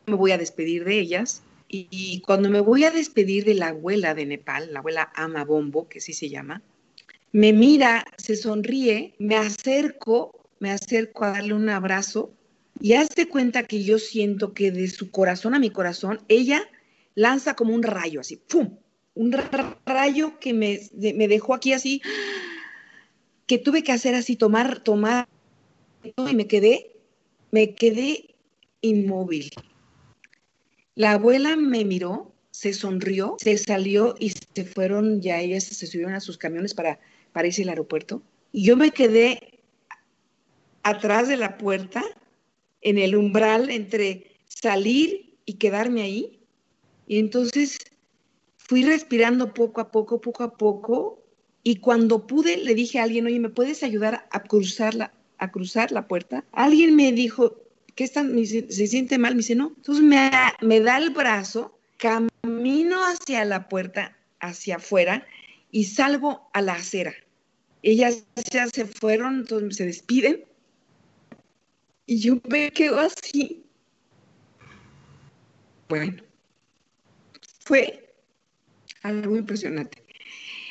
[0.07, 1.43] Me voy a despedir de ellas.
[1.69, 5.89] Y, cuando me voy a despedir de la abuela de Nepal, la abuela Ama Bombo,
[5.89, 6.61] que sí se llama,
[7.33, 12.31] me mira, se sonríe, me acerco, me acerco a darle un abrazo
[12.81, 16.63] y hace cuenta que yo siento que de su corazón a mi corazón, ella
[17.15, 18.77] lanza como un rayo, así, ¡pum!
[19.15, 19.33] Un
[19.85, 22.01] rayo que me, me dejó aquí así,
[23.47, 25.29] que tuve que hacer así, tomar, tomar
[26.03, 26.97] y me quedé,
[27.51, 28.35] me quedé
[28.81, 29.51] inmóvil.
[30.95, 36.15] La abuela me miró, se sonrió, se salió y se fueron, ya ellas se subieron
[36.15, 36.99] a sus camiones para,
[37.33, 38.23] para irse al aeropuerto.
[38.53, 39.61] Y yo me quedé
[40.83, 42.03] atrás de la puerta,
[42.83, 46.41] en el umbral entre salir y quedarme ahí.
[47.07, 47.79] Y entonces
[48.57, 51.23] fui respirando poco a poco, poco a poco,
[51.65, 55.51] y cuando pude le dije a alguien, oye, ¿me puedes ayudar a cruzar la, a
[55.51, 56.45] cruzar la puerta?
[56.53, 57.57] Alguien me dijo,
[57.95, 58.25] ¿qué está?
[58.25, 59.35] ¿Se siente mal?
[59.35, 59.73] Me dice, no.
[59.77, 65.27] Entonces me, me da el brazo, camino hacia la puerta, hacia afuera,
[65.71, 67.15] y salgo a la acera.
[67.83, 70.45] Ellas ya se fueron, entonces se despiden,
[72.07, 73.65] y yo me quedo así.
[75.89, 76.23] Bueno,
[77.61, 78.15] fue
[79.03, 80.03] algo impresionante.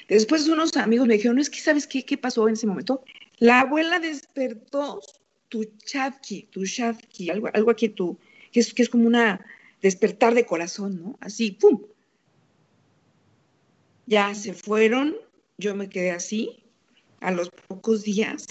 [0.08, 3.04] Después unos amigos me dijeron, es que sabes qué, qué pasó en ese momento.
[3.38, 5.02] La abuela despertó
[5.50, 8.18] tu chatki, tu chatki, algo, algo aquí tu,
[8.52, 9.46] que es, que es como una
[9.82, 11.18] despertar de corazón, ¿no?
[11.22, 11.82] Así, ¡pum!
[14.06, 15.16] Ya se fueron,
[15.58, 16.64] yo me quedé así,
[17.20, 18.46] a los pocos días,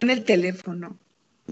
[0.00, 0.98] en el teléfono,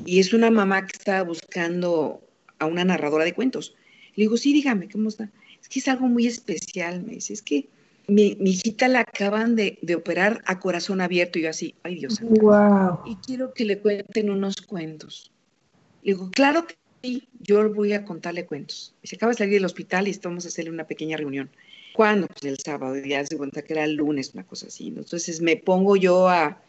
[0.06, 2.22] y es una mamá que estaba buscando
[2.58, 3.74] a una narradora de cuentos.
[4.14, 5.30] Le digo, sí, dígame, ¿cómo está?
[5.60, 7.68] Es que es algo muy especial, me dice, es que
[8.06, 12.20] mi, hijita la acaban de, operar a corazón abierto y yo así, ay Dios.
[12.20, 13.00] Wow.
[13.06, 15.32] Y quiero que le cuenten unos cuentos.
[16.02, 18.94] Le digo, claro que sí, yo voy a contarle cuentos.
[19.02, 21.50] Y se acaba de salir del hospital y vamos a hacerle una pequeña reunión.
[21.92, 22.26] ¿Cuándo?
[22.26, 24.88] Pues el sábado, ya se cuenta que era el lunes, una cosa así.
[24.88, 26.62] Entonces me pongo yo a,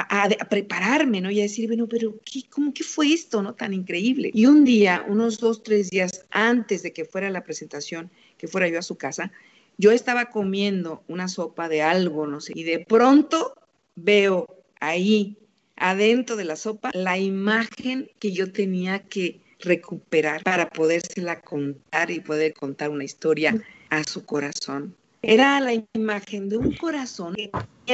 [0.00, 1.30] a, prepararme, ¿no?
[1.30, 3.54] Y a decir, bueno, pero ¿qué, ¿cómo fue esto, no?
[3.54, 4.30] Tan increíble.
[4.34, 8.68] Y un día, unos dos, tres días antes de que fuera la presentación, que fuera
[8.68, 9.32] yo a su casa,
[9.78, 13.54] yo estaba comiendo una sopa de algo, no sé, y de pronto
[13.94, 14.46] veo
[14.80, 15.38] ahí,
[15.76, 22.20] adentro de la sopa, la imagen que yo tenía que recuperar para podérsela contar y
[22.20, 24.94] poder contar una historia a su corazón.
[25.22, 27.50] Era la imagen de un corazón que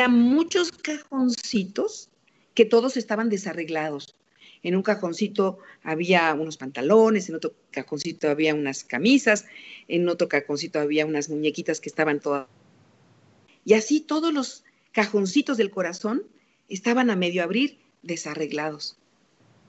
[0.09, 2.11] muchos cajoncitos
[2.55, 4.15] que todos estaban desarreglados.
[4.63, 9.45] En un cajoncito había unos pantalones, en otro cajoncito había unas camisas,
[9.89, 12.47] en otro cajoncito había unas muñequitas que estaban todas.
[13.65, 16.23] Y así todos los cajoncitos del corazón
[16.69, 18.97] estaban a medio abrir, desarreglados.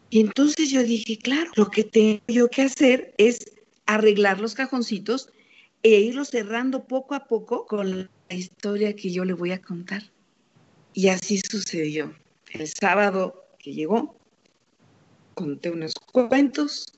[0.10, 3.52] Y entonces yo dije, claro, lo que tengo yo que hacer es
[3.86, 5.30] arreglar los cajoncitos
[5.84, 10.04] e irlos cerrando poco a poco con la historia que yo le voy a contar.
[10.96, 12.16] Y así sucedió.
[12.52, 14.18] El sábado que llegó,
[15.34, 16.94] conté unos cuentos,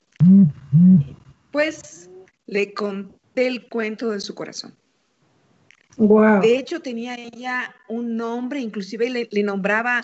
[1.50, 2.08] pues
[2.46, 4.76] le conté el cuento de su corazón.
[5.96, 6.42] Wow.
[6.42, 10.02] De hecho, tenía ella un nombre, inclusive le, le, nombraba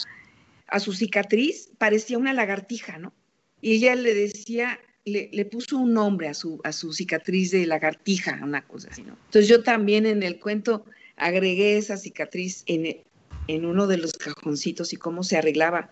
[0.66, 3.12] a su cicatriz, parecía una lagartija, ¿no?
[3.61, 7.64] Y ella le decía, le, le, puso un nombre a su, a su cicatriz de
[7.64, 9.16] lagartija, una cosa así, ¿no?
[9.26, 13.04] Entonces yo también en el cuento agregué esa cicatriz en,
[13.48, 15.90] en uno de los cajoncitos y cómo se arreglaba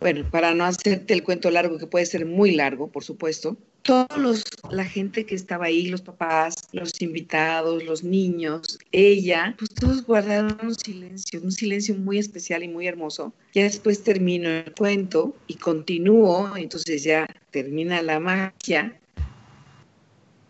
[0.00, 4.44] bueno, para no hacerte el cuento largo, que puede ser muy largo, por supuesto, todos
[4.70, 10.58] la gente que estaba ahí, los papás, los invitados, los niños, ella, pues todos guardaron
[10.62, 13.32] un silencio, un silencio muy especial y muy hermoso.
[13.54, 19.00] Ya después termino el cuento y continúo, entonces ya termina la magia.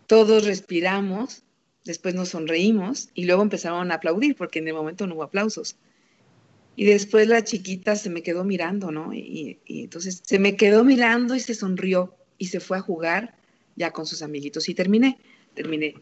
[0.05, 1.43] Todos respiramos,
[1.85, 5.75] después nos sonreímos y luego empezaron a aplaudir porque en el momento no hubo aplausos.
[6.79, 9.13] Y después la chiquita se me quedó mirando, ¿no?
[9.13, 13.35] Y, entonces se me quedó mirando y se sonrió y se fue a jugar
[13.75, 15.17] ya con sus amiguitos y terminé,
[15.55, 15.95] terminé.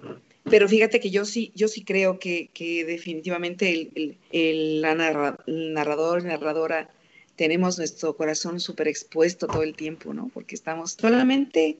[0.43, 2.51] Pero fíjate que yo sí, yo sí creo que,
[2.85, 6.91] definitivamente el, el, la narrador, narradora,
[7.35, 10.29] tenemos nuestro corazón súper expuesto todo el tiempo, ¿no?
[10.31, 11.79] Porque estamos solamente,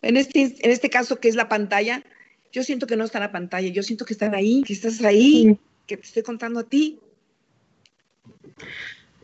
[0.00, 2.02] en este, en este caso que es la pantalla,
[2.50, 5.58] yo siento que no está la pantalla, yo siento que están ahí, que estás ahí,
[5.86, 6.98] que te estoy contando a ti,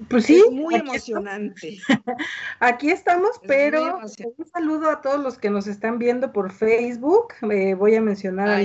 [0.09, 0.45] pues sí.
[0.51, 1.79] muy emocionante.
[2.61, 7.35] aquí estamos, pero un saludo a todos los que nos están viendo por Facebook.
[7.51, 8.61] Eh, voy a mencionar a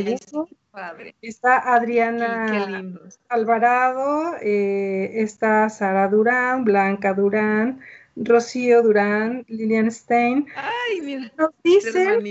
[1.21, 2.83] Está Adriana
[3.29, 7.81] Alvarado, eh, está Sara Durán, Blanca Durán,
[8.15, 10.47] Rocío Durán, Lilian Stein.
[10.56, 11.31] Ay, mira.
[11.37, 12.23] Nos dicen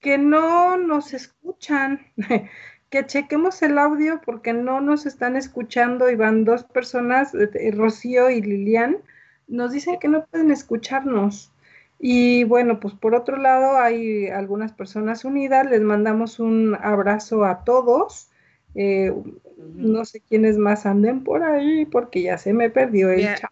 [0.00, 2.06] que no nos escuchan.
[2.90, 7.70] que chequemos el audio porque no nos están escuchando y van dos personas, eh, eh,
[7.70, 8.98] Rocío y Lilian,
[9.46, 11.52] nos dicen que no pueden escucharnos.
[12.00, 17.62] Y bueno, pues por otro lado hay algunas personas unidas, les mandamos un abrazo a
[17.62, 18.28] todos.
[18.74, 19.12] Eh,
[19.56, 23.50] no sé quiénes más anden por ahí porque ya se me perdió el chat.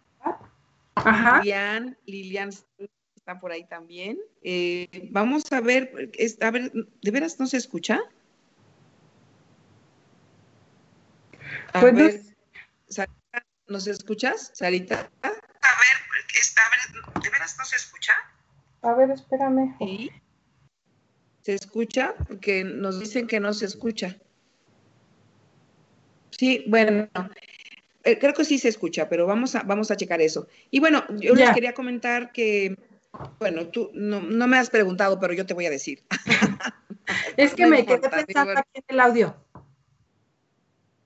[0.95, 1.39] Ajá.
[1.39, 2.49] Lilian, Lilian
[3.15, 4.17] está por ahí también.
[5.11, 6.11] vamos a ver,
[6.41, 8.01] a ver, ¿de veras no se escucha?
[11.73, 12.21] A pues ver,
[12.87, 15.09] Sarita, ¿nos escuchas, Sarita?
[15.21, 15.69] A ver, a
[16.69, 18.13] ver, ¿de veras no se escucha?
[18.81, 19.75] A ver, espérame.
[19.79, 20.11] ¿Sí?
[21.41, 22.15] ¿Se escucha?
[22.27, 24.17] Porque nos dicen que no se escucha.
[26.31, 27.09] Sí, bueno,
[28.03, 30.47] eh, creo que sí se escucha, pero vamos a, vamos a checar eso.
[30.71, 32.77] Y bueno, yo les quería comentar que,
[33.39, 36.03] bueno, tú no, me has preguntado, pero yo te voy a decir.
[37.37, 39.35] es que me quedé pensando aquí en el audio.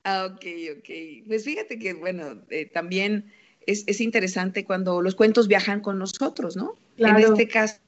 [0.04, 0.46] Ah, ok,
[0.78, 0.90] ok.
[1.28, 3.32] Pues fíjate que, bueno, eh, también
[3.66, 6.76] es, es, interesante cuando los cuentos viajan con nosotros, ¿no?
[6.98, 7.80] En este caso,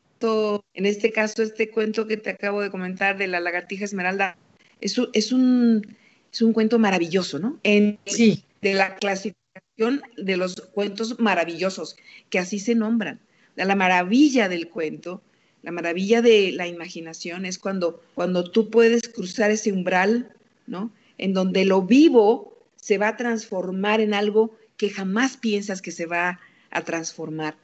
[0.73, 4.37] en este caso, este cuento que te acabo de comentar de la lagartija esmeralda,
[4.81, 5.95] es un, es un,
[6.31, 7.59] es un cuento maravilloso, ¿no?
[7.63, 11.97] En, sí de la clasificación de los cuentos maravillosos,
[12.31, 13.19] que así se nombran.
[13.55, 15.21] La maravilla del cuento,
[15.61, 20.33] la maravilla de la imaginación es cuando, cuando tú puedes cruzar ese umbral,
[20.65, 20.91] ¿no?
[21.17, 26.05] En donde lo vivo se va a transformar en algo que jamás piensas que se
[26.05, 26.39] va
[26.71, 27.55] a transformar.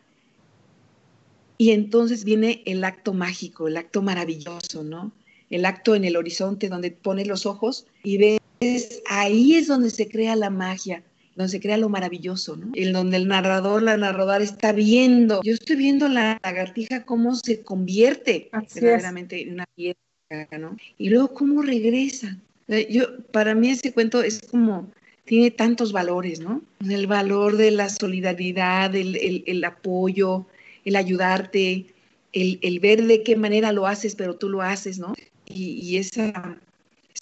[1.57, 5.11] Y entonces viene el acto mágico, el acto maravilloso, ¿no?
[5.51, 10.07] El acto en el horizonte donde pones los ojos y ves ahí es donde se
[10.07, 11.03] crea la magia,
[11.35, 12.71] donde se crea lo maravilloso, ¿no?
[12.73, 15.41] El donde el narrador, la narradora está viendo.
[15.43, 20.77] Yo estoy viendo la lagartija cómo se convierte verdaderamente en una piedra, ¿no?
[20.97, 22.37] Y luego cómo regresa.
[22.71, 24.89] Eh, yo, para mí ese cuento es como,
[25.25, 26.61] tiene tantos valores, ¿no?
[26.89, 30.47] El valor de la solidaridad, el, apoyo,
[30.85, 31.85] el ayudarte,
[32.33, 35.13] el, ver de qué manera lo haces, pero tú lo haces, ¿no?
[35.53, 36.57] y esa,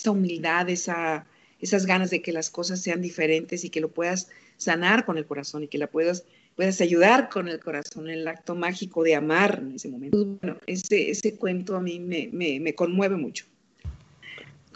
[0.08, 1.26] humildad, esa,
[1.62, 5.26] esas ganas de que las cosas sean diferentes y que lo puedas sanar con el
[5.26, 6.26] corazón y que la puedas,
[6.56, 10.26] puedas ayudar con el corazón, el acto mágico de amar en ese momento.
[10.41, 12.76] Bueno, ese, ese cuento a mí me, me.
[12.76, 13.45] Conmueve mucho.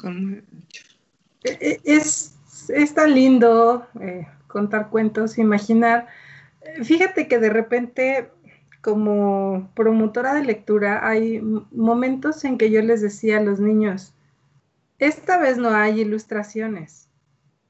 [0.03, 0.43] E,
[1.43, 2.35] e, es,
[2.69, 6.07] es tan lindo eh, contar cuentos, imaginar.
[6.83, 8.29] Fíjate que de repente
[8.83, 11.39] como promotora de lectura hay
[11.71, 14.13] momentos en que yo les decía a los niños,
[14.99, 17.09] esta vez no hay ilustraciones.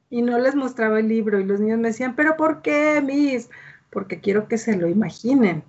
[0.10, 3.50] Y no les mostraba el libro y los niños me decían, pero ¿por qué, Miss?
[3.92, 5.64] Porque quiero que se lo imaginen.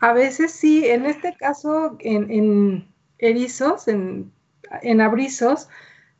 [0.00, 2.86] A veces sí, en este caso, en,
[3.18, 4.30] erizos, en,
[4.82, 5.68] en abrizos,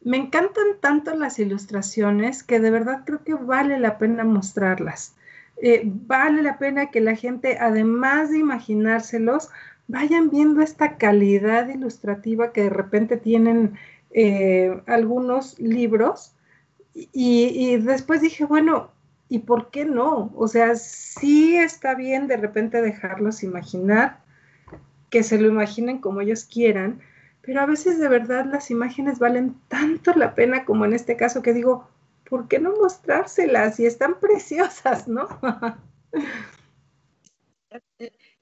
[0.05, 5.14] me encantan tanto las ilustraciones que de verdad creo que vale la pena mostrarlas.
[5.61, 9.48] Eh, vale la pena que la gente, además de imaginárselos,
[9.86, 13.74] vayan viendo esta calidad ilustrativa que de repente tienen
[14.11, 16.34] eh, algunos libros
[16.94, 18.90] y, después dije, bueno,
[19.28, 20.30] ¿y por qué no?
[20.36, 24.20] O sea, sí está bien de repente dejarlos imaginar,
[25.09, 27.00] que se lo imaginen como ellos quieran,
[27.43, 31.43] pero a veces de verdad las imágenes valen tanto la pena como en este caso
[31.43, 31.88] que digo,
[32.28, 33.78] ¿por qué no mostrárselas?
[33.80, 35.28] Y están preciosas, ¿no?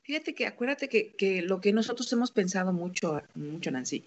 [0.02, 4.04] Fíjate que acuérdate que, que, lo que nosotros hemos pensado mucho, mucho, Nancy,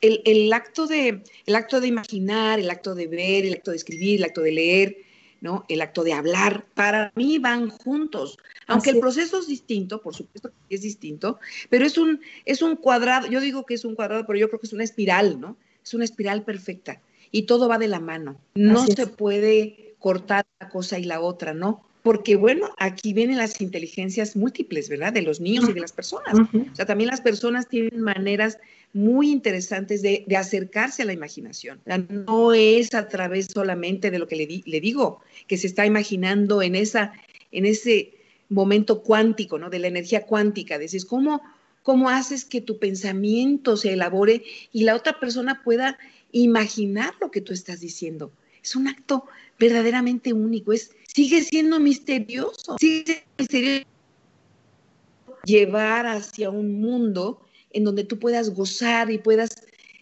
[0.00, 4.18] el, acto de, el acto de imaginar, el acto de ver, el acto de escribir,
[4.18, 4.96] el acto de leer,
[5.42, 5.66] ¿no?
[5.68, 8.38] El acto de hablar, para mí van juntos.
[8.68, 11.38] Aunque el proceso es distinto, por supuesto que es distinto,
[11.68, 14.60] pero es un, es un cuadrado, yo digo que es un cuadrado, pero yo creo
[14.60, 15.56] que es una espiral, ¿no?
[15.84, 18.38] Es una espiral perfecta y todo va de la mano.
[18.54, 21.84] No se puede cortar una cosa y la otra, ¿no?
[22.02, 25.12] Porque bueno, aquí vienen las inteligencias múltiples, ¿verdad?
[25.12, 26.34] De los niños y de las personas.
[26.34, 28.58] O sea, también las personas tienen maneras
[28.92, 31.80] muy interesantes de, acercarse a la imaginación.
[32.08, 36.74] No es a través solamente de lo que le, digo, que se está imaginando en,
[36.74, 37.12] esa,
[37.50, 38.14] en ese
[38.48, 39.70] momento cuántico, ¿no?
[39.70, 40.78] De la energía cuántica.
[40.78, 41.40] Decís, ¿cómo,
[41.82, 45.98] ¿cómo haces que tu pensamiento se elabore y la otra persona pueda
[46.32, 48.30] imaginar lo que tú estás diciendo?
[48.62, 49.24] Es un acto
[49.58, 53.92] verdaderamente único, es, sigue siendo misterioso, sigue siendo misterioso
[55.44, 57.40] llevar hacia un mundo
[57.72, 59.50] en donde tú puedas gozar y puedas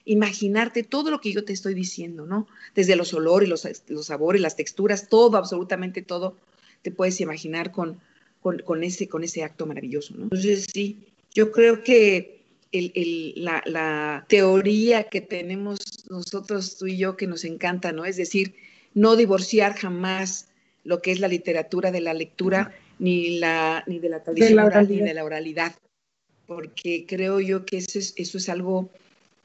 [0.05, 2.49] imaginarte todo lo que yo te estoy diciendo, ¿no?
[2.75, 6.37] Desde los olores, los, los sabores, las texturas, todo, absolutamente todo,
[6.83, 8.01] te puedes imaginar con,
[8.43, 10.25] con, ese, con ese acto maravilloso, ¿no?
[10.25, 10.99] Entonces, sí,
[11.35, 12.41] yo creo que
[12.73, 18.05] la, la, teoría que tenemos nosotros, tú y yo, que nos encanta, ¿no?
[18.05, 18.55] Es decir,
[18.95, 20.49] no divorciar jamás
[20.85, 25.01] lo que es la literatura de la lectura, ni, la, ni de la tradición ni
[25.01, 25.75] de la oralidad
[26.51, 28.91] porque creo yo que eso es, eso es algo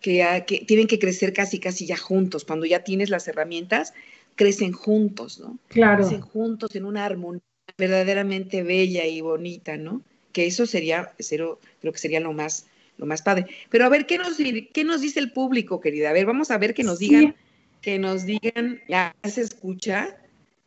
[0.02, 0.26] que,
[0.66, 2.46] tienen que crecer casi, casi ya juntos.
[2.46, 3.94] Cuando ya tienes las herramientas,
[4.34, 5.60] crecen juntos, ¿no?
[5.68, 6.02] Claro.
[6.02, 7.44] Crecen juntos en una armonía
[7.78, 10.02] verdaderamente bella y bonita, ¿no?
[10.32, 12.66] Que eso sería, creo que sería lo más,
[12.98, 13.46] lo más padre.
[13.70, 14.38] Pero a ver, ¿qué nos,
[14.74, 16.10] qué nos dice el público, querida?
[16.10, 17.36] A ver, vamos a ver que nos digan,
[17.84, 20.18] que nos digan, ya se escucha,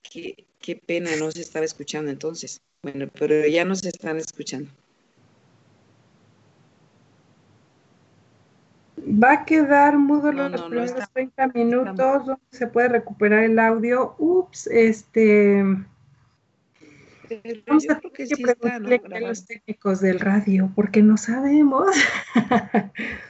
[0.08, 2.60] qué, qué pena, no se estaba escuchando entonces.
[2.84, 4.70] Bueno, pero ya nos están escuchando.
[9.10, 14.14] Va a quedar mudo los primeros 30 minutos, donde se puede recuperar el audio.
[14.18, 15.62] Ups, este...
[17.66, 21.88] Vamos a que preguntarle a los técnicos del radio, porque no sabemos.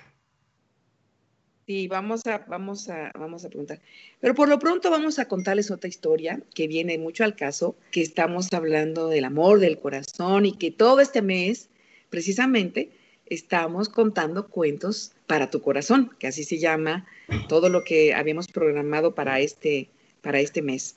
[1.68, 3.78] Sí, vamos a, vamos, a, vamos a preguntar.
[4.20, 8.00] Pero por lo pronto vamos a contarles otra historia que viene mucho al caso, que
[8.00, 11.68] estamos hablando del amor, del corazón y que todo este mes,
[12.08, 12.90] precisamente,
[13.30, 17.06] estamos contando cuentos para tu corazón, que así se llama
[17.48, 19.88] todo lo que habíamos programado para este,
[20.22, 20.96] para este mes.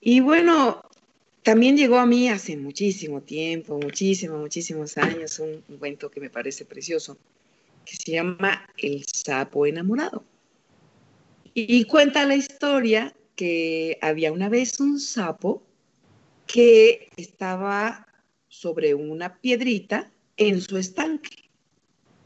[0.00, 0.82] Y bueno,
[1.42, 6.64] también llegó a mí hace muchísimo tiempo, muchísimos, muchísimos años, un cuento que me parece
[6.64, 7.16] precioso
[7.84, 10.24] que se llama El sapo enamorado.
[11.54, 15.62] Y cuenta la historia que había una vez un sapo
[16.46, 18.06] que estaba
[18.48, 20.10] sobre una piedrita
[20.48, 21.50] en su estanque,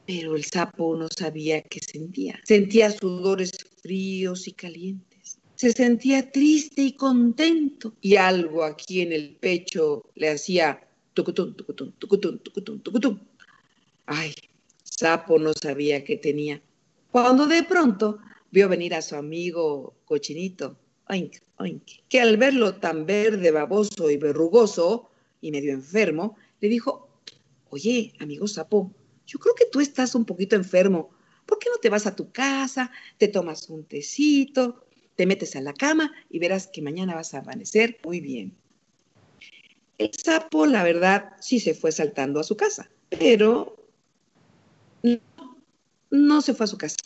[0.06, 2.40] pero el sapo no sabía qué sentía.
[2.44, 3.52] Sentía sudores
[3.82, 5.38] fríos y calientes.
[5.56, 11.92] Se sentía triste y contento y algo aquí en el pecho le hacía tucutún, tucutún,
[11.92, 13.28] tucutún, tucutún, tucutún.
[14.06, 14.34] Ay,
[14.84, 16.62] Sapo no sabía qué tenía.
[17.10, 18.18] Cuando de pronto
[18.50, 24.16] vio venir a su amigo cochinito, oink, oink, que al verlo tan verde, baboso y
[24.16, 25.10] verrugoso
[25.40, 27.05] y medio enfermo, le dijo,
[27.77, 28.91] oye, amigo Sapo,
[29.27, 31.11] yo creo que tú estás un poquito enfermo.
[31.45, 35.61] ¿Por qué no te vas a tu casa, te tomas un tecito, te metes a
[35.61, 38.57] la cama y verás que mañana vas a amanecer muy bien?
[39.99, 43.77] El sapo, la verdad, sí se fue saltando a su casa, pero
[46.11, 46.97] no se fue a su casa.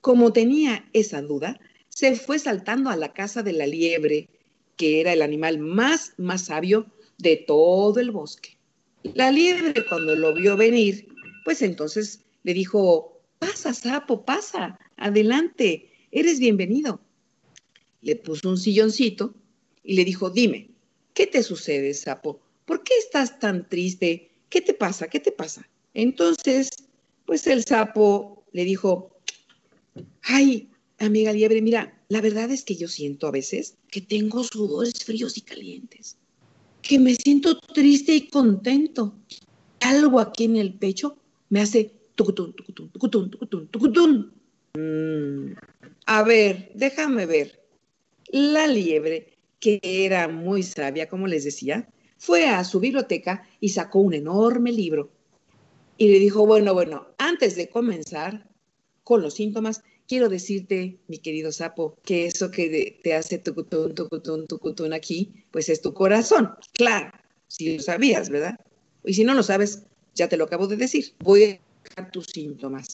[0.00, 4.28] Como tenía esa duda, se fue saltando a la casa de la liebre,
[4.76, 6.86] que era el animal más, más sabio
[7.18, 8.59] de todo el bosque.
[9.02, 11.08] La liebre cuando lo vio venir,
[11.44, 17.00] pues entonces le dijo, pasa, sapo, pasa, adelante, eres bienvenido.
[18.02, 19.34] Le puso un silloncito
[19.82, 20.70] y le dijo, dime,
[21.14, 22.40] ¿qué te sucede, sapo?
[22.64, 24.30] ¿Por qué estás tan triste?
[24.48, 25.08] ¿Qué te pasa?
[25.08, 25.68] ¿Qué te pasa?
[25.94, 26.70] Entonces
[27.30, 29.16] pues el sapo le dijo,
[30.22, 35.04] ay, amiga liebre, mira, la verdad es que yo siento a veces que tengo sudores
[35.04, 36.16] fríos y calientes,
[36.82, 39.14] que me siento triste y contento.
[39.80, 41.16] Algo aquí en el pecho
[41.48, 44.32] me hace tucutún, tucutún, tucutún, tucutún, tucutún.
[44.74, 45.52] Mm,
[46.06, 47.60] a ver, déjame ver.
[48.32, 54.00] La liebre, que era muy sabia, como les decía, fue a su biblioteca y sacó
[54.00, 55.10] un enorme libro
[56.00, 58.48] y le dijo, bueno, bueno, antes de comenzar
[59.04, 64.48] con los síntomas, quiero decirte, mi querido sapo, que eso que te hace tucutún, tucutún,
[64.48, 66.50] tucutún aquí, pues es tu corazón.
[66.72, 67.12] Claro,
[67.46, 68.56] si lo sabías, ¿verdad?
[69.04, 69.84] Y si no lo sabes,
[70.16, 71.14] ya te lo acabo de decir.
[71.20, 72.88] Voy a buscar tus síntomas.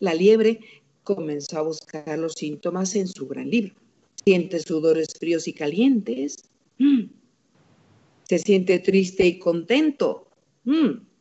[0.00, 0.58] La liebre
[1.04, 3.76] comenzó a buscar los síntomas en su gran libro.
[4.24, 6.42] Siente sudores fríos y calientes.
[6.78, 7.04] Mm.
[8.28, 10.26] Se siente triste y contento.
[10.64, 11.12] Mm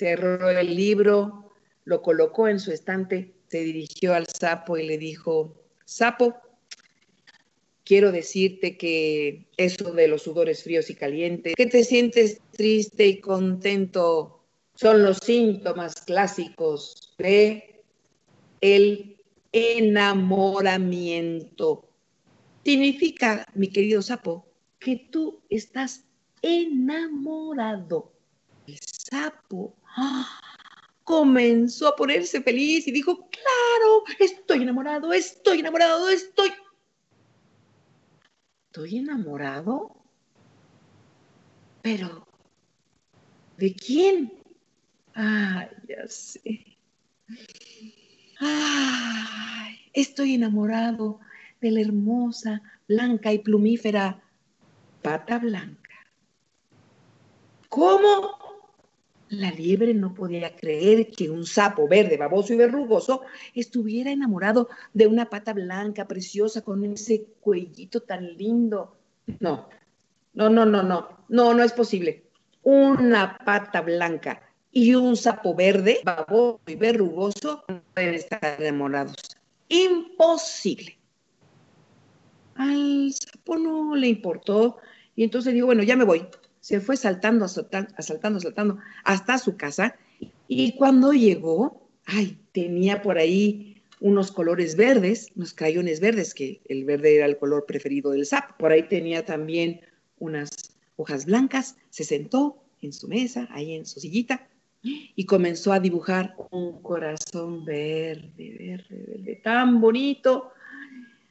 [0.00, 1.49] cerró el libro,
[1.84, 6.36] lo colocó en su estante, se dirigió al sapo y le dijo, sapo,
[7.84, 13.20] quiero decirte que eso de los sudores fríos y calientes, que te sientes triste y
[13.20, 17.82] contento, son los síntomas clásicos de
[18.60, 19.16] el
[19.52, 21.88] enamoramiento.
[22.64, 24.46] Significa, mi querido sapo,
[24.78, 26.04] que tú estás
[26.42, 28.12] enamorado.
[28.66, 29.74] El sapo
[31.10, 36.52] comenzó a ponerse feliz y dijo, claro, estoy enamorado, estoy enamorado, estoy...
[38.66, 39.96] ¿Estoy enamorado?
[41.82, 42.24] Pero,
[43.56, 44.32] ¿de quién?
[45.12, 46.76] Ay, ya sé.
[48.38, 51.18] Ay, estoy enamorado
[51.60, 54.22] de la hermosa, blanca y plumífera
[55.02, 55.90] pata blanca.
[57.68, 58.49] ¿Cómo?
[59.30, 63.22] La liebre no podía creer que un sapo verde, baboso y verrugoso
[63.54, 68.96] estuviera enamorado de una pata blanca, preciosa, con ese cuellito tan lindo.
[69.38, 69.68] No,
[70.34, 72.24] no, no, no, no, no, no es posible.
[72.64, 77.64] Una pata blanca y un sapo verde, baboso y verrugoso,
[77.94, 79.14] pueden estar enamorados.
[79.68, 80.98] Imposible.
[82.56, 84.78] Al sapo no le importó
[85.14, 86.26] y entonces dijo, bueno, ya me voy
[86.60, 89.96] se fue saltando, saltando, saltando hasta su casa
[90.46, 96.84] y cuando llegó, ay, tenía por ahí unos colores verdes, unos crayones verdes, que el
[96.84, 98.54] verde era el color preferido del sapo.
[98.58, 99.80] Por ahí tenía también
[100.18, 100.50] unas
[100.96, 104.48] hojas blancas, se sentó en su mesa, ahí en su sillita,
[104.82, 110.50] y comenzó a dibujar un corazón verde, verde, verde, tan bonito.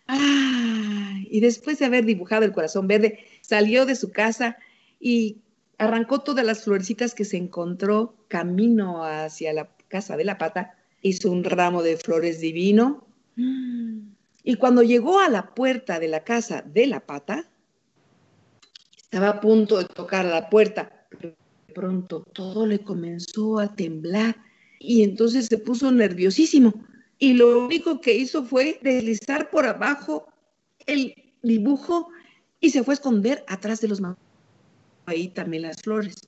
[0.08, 4.58] Ah, y después de haber dibujado el corazón verde, salió de su casa
[5.00, 5.38] y
[5.78, 11.32] arrancó todas las florecitas que se encontró camino hacia la casa de la pata, hizo
[11.32, 13.08] un ramo de flores divino.
[14.44, 17.50] Y cuando llegó a la puerta de la casa de la pata,
[18.98, 24.36] estaba a punto de tocar la puerta, pero de pronto todo le comenzó a temblar
[24.80, 26.74] y entonces se puso nerviosísimo.
[27.18, 30.28] Y lo único que hizo fue deslizar por abajo
[30.86, 32.10] el dibujo
[32.60, 34.00] y se fue a esconder atrás de los
[35.10, 36.28] ahí también las flores.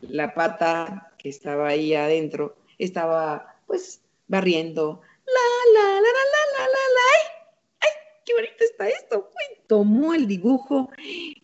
[0.00, 5.00] La pata que estaba ahí adentro estaba pues barriendo.
[5.26, 7.90] La, la, la, la, la, la, la, ay,
[8.24, 9.30] qué bonito está esto.
[9.66, 10.90] tomó el dibujo,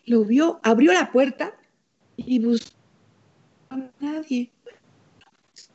[0.05, 1.57] lo vio, abrió la puerta
[2.15, 2.77] y buscó
[3.69, 4.51] a nadie.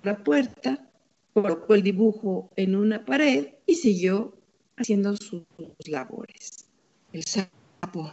[0.03, 0.89] La puerta,
[1.34, 4.34] colocó el dibujo en una pared y siguió
[4.76, 5.45] haciendo sus
[5.86, 6.66] labores.
[7.12, 8.12] El sapo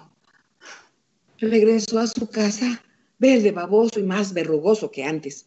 [1.40, 2.82] regresó a su casa
[3.20, 5.46] verde, baboso y más verrugoso que antes.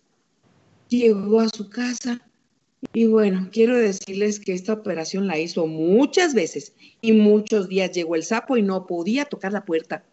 [0.88, 2.20] Llegó a su casa
[2.92, 8.14] y bueno, quiero decirles que esta operación la hizo muchas veces y muchos días llegó
[8.14, 10.04] el sapo y no podía tocar la puerta.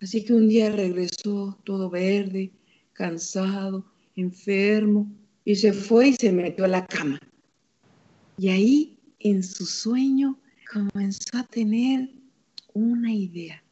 [0.00, 2.52] Así que un día regresó todo verde,
[2.92, 3.84] cansado,
[4.14, 5.10] enfermo
[5.44, 7.20] y se fue y se metió a la cama.
[8.38, 10.38] Y ahí, en su sueño,
[10.70, 12.10] comenzó a tener
[12.74, 13.62] una idea.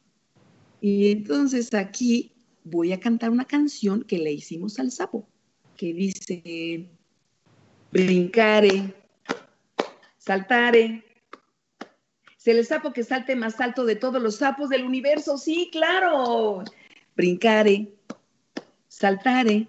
[0.87, 2.31] Y entonces aquí
[2.63, 5.27] voy a cantar una canción que le hicimos al sapo,
[5.75, 6.87] que dice,
[7.91, 8.93] brincare,
[10.19, 11.03] saltare.
[12.37, 16.63] Es el sapo que salte más alto de todos los sapos del universo, sí, claro.
[17.15, 17.91] Brincare,
[18.87, 19.67] saltare.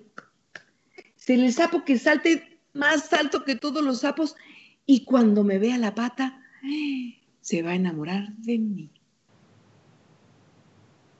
[1.18, 4.36] Es el sapo que salte más alto que todos los sapos
[4.84, 6.42] y cuando me vea la pata,
[7.40, 8.90] se va a enamorar de mí.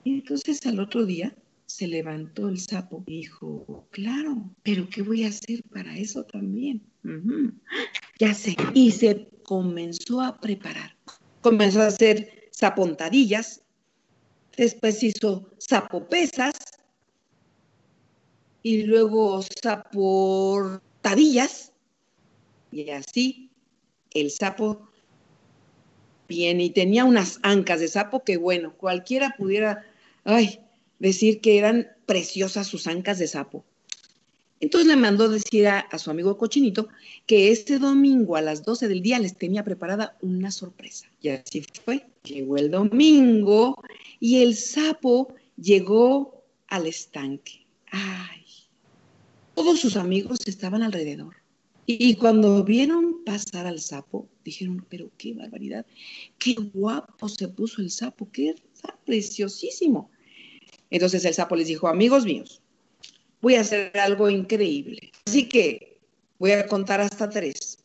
[0.06, 1.36] Y entonces al otro día
[1.66, 6.80] se levantó el sapo y dijo, claro, pero ¿qué voy a hacer para eso también?
[8.16, 8.56] Ya sé.
[8.72, 10.94] Y se comenzó a preparar.
[11.40, 13.64] Comenzó a hacer zapontadillas,
[14.56, 16.54] después hizo zapopesas
[18.62, 21.72] y luego zaportadillas.
[22.70, 23.50] Y así
[24.14, 24.88] el sapo
[26.28, 29.84] bien y tenía unas ancas de sapo que bueno, cualquiera pudiera
[30.26, 30.60] ay,
[30.98, 33.64] decir que eran preciosas sus ancas de sapo.
[34.58, 36.88] Entonces le mandó decir a, su amigo Cochinito
[37.26, 41.06] que este domingo a las 12 del día les tenía preparada una sorpresa.
[41.20, 42.06] Y así fue.
[42.24, 43.76] Llegó el domingo
[44.18, 47.66] y el sapo llegó al estanque.
[47.90, 48.44] Ay,
[49.54, 51.36] todos sus amigos estaban alrededor.
[51.84, 55.86] Y, y cuando vieron pasar al sapo, dijeron, pero qué barbaridad,
[56.38, 58.54] qué guapo se puso el sapo, qué
[59.04, 60.10] preciosísimo.
[60.96, 62.62] Entonces el sapo les dijo, amigos míos,
[63.42, 65.12] voy a hacer algo increíble.
[65.26, 65.98] Así que
[66.38, 67.78] voy a contar hasta tres.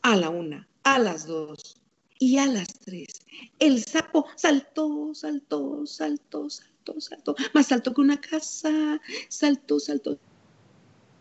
[0.00, 1.76] A la una, a las dos
[2.18, 3.20] y a las tres.
[3.58, 7.36] El sapo saltó, saltó, saltó, saltó, saltó.
[7.52, 8.98] Más saltó que una casa.
[9.28, 10.18] Saltó, saltó.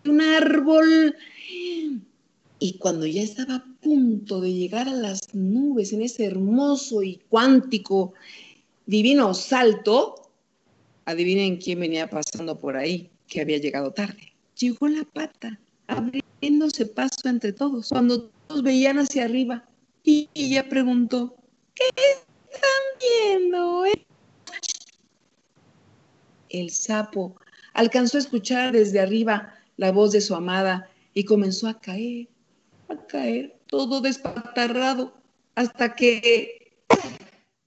[0.05, 1.13] Un árbol.
[2.59, 7.19] Y cuando ya estaba a punto de llegar a las nubes en ese hermoso y
[7.29, 8.13] cuántico
[8.85, 10.22] divino salto,
[11.05, 14.33] Adivinen quién venía pasando por ahí, que había llegado tarde.
[14.57, 19.65] Llegó la pata, abriéndose paso entre todos, cuando todos veían hacia arriba.
[20.03, 21.35] Y ella preguntó,
[21.73, 23.85] ¿qué están viendo?
[23.85, 24.05] Eh?
[26.49, 27.35] El sapo
[27.73, 32.27] alcanzó a escuchar desde arriba la voz de su amada y comenzó a caer,
[32.89, 35.13] a caer, todo despatarrado,
[35.55, 36.62] hasta que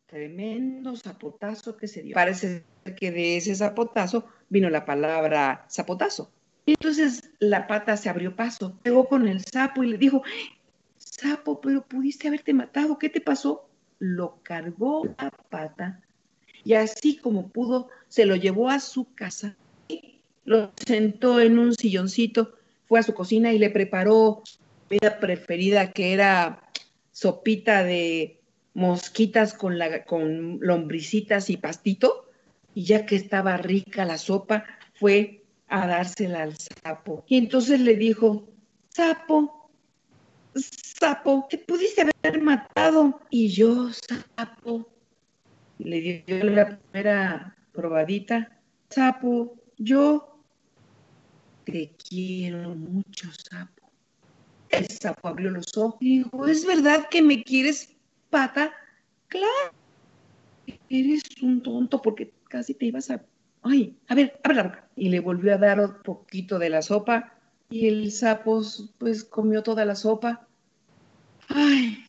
[0.07, 2.15] tremendo zapotazo que se dio.
[2.15, 2.65] Parece
[2.97, 6.31] que de ese zapotazo vino la palabra zapotazo.
[6.65, 10.23] Y entonces la pata se abrió paso, pegó con el sapo y le dijo,
[10.99, 13.69] sapo, pero pudiste haberte matado, ¿qué te pasó?
[13.99, 16.01] Lo cargó a pata
[16.67, 19.57] y así como pudo, se lo llevó a su casa,
[20.45, 22.55] lo sentó en un silloncito,
[22.89, 24.43] fue a su cocina y le preparó
[24.89, 26.61] comida preferida que era
[27.13, 28.41] sopita de
[28.77, 32.29] mosquitas con, la, con lombricitas y pastito,
[32.74, 37.24] y ya que estaba rica la sopa, fue a dársela al sapo.
[37.27, 38.47] Y entonces le dijo,
[38.91, 39.70] sapo,
[40.55, 43.18] sapo, te pudiste haber matado.
[43.31, 43.89] Y yo,
[44.37, 44.93] sapo,
[45.79, 48.61] le dio la primera probadita,
[48.91, 50.39] sapo, yo,
[51.64, 53.91] te quiero mucho, sapo.
[54.68, 57.96] El sapo abrió los ojos y dijo, ¿es verdad que me quieres,
[58.31, 58.72] pata?
[59.29, 59.72] Claro.
[60.89, 63.24] Eres un tonto porque casi te ibas a...
[63.62, 64.89] Ay, a ver, abre la boca.
[64.97, 67.33] Y le volvió a dar un poquito de la sopa
[67.70, 68.62] y el sapo
[68.99, 70.47] pues comió toda la sopa.
[71.49, 72.07] Ay,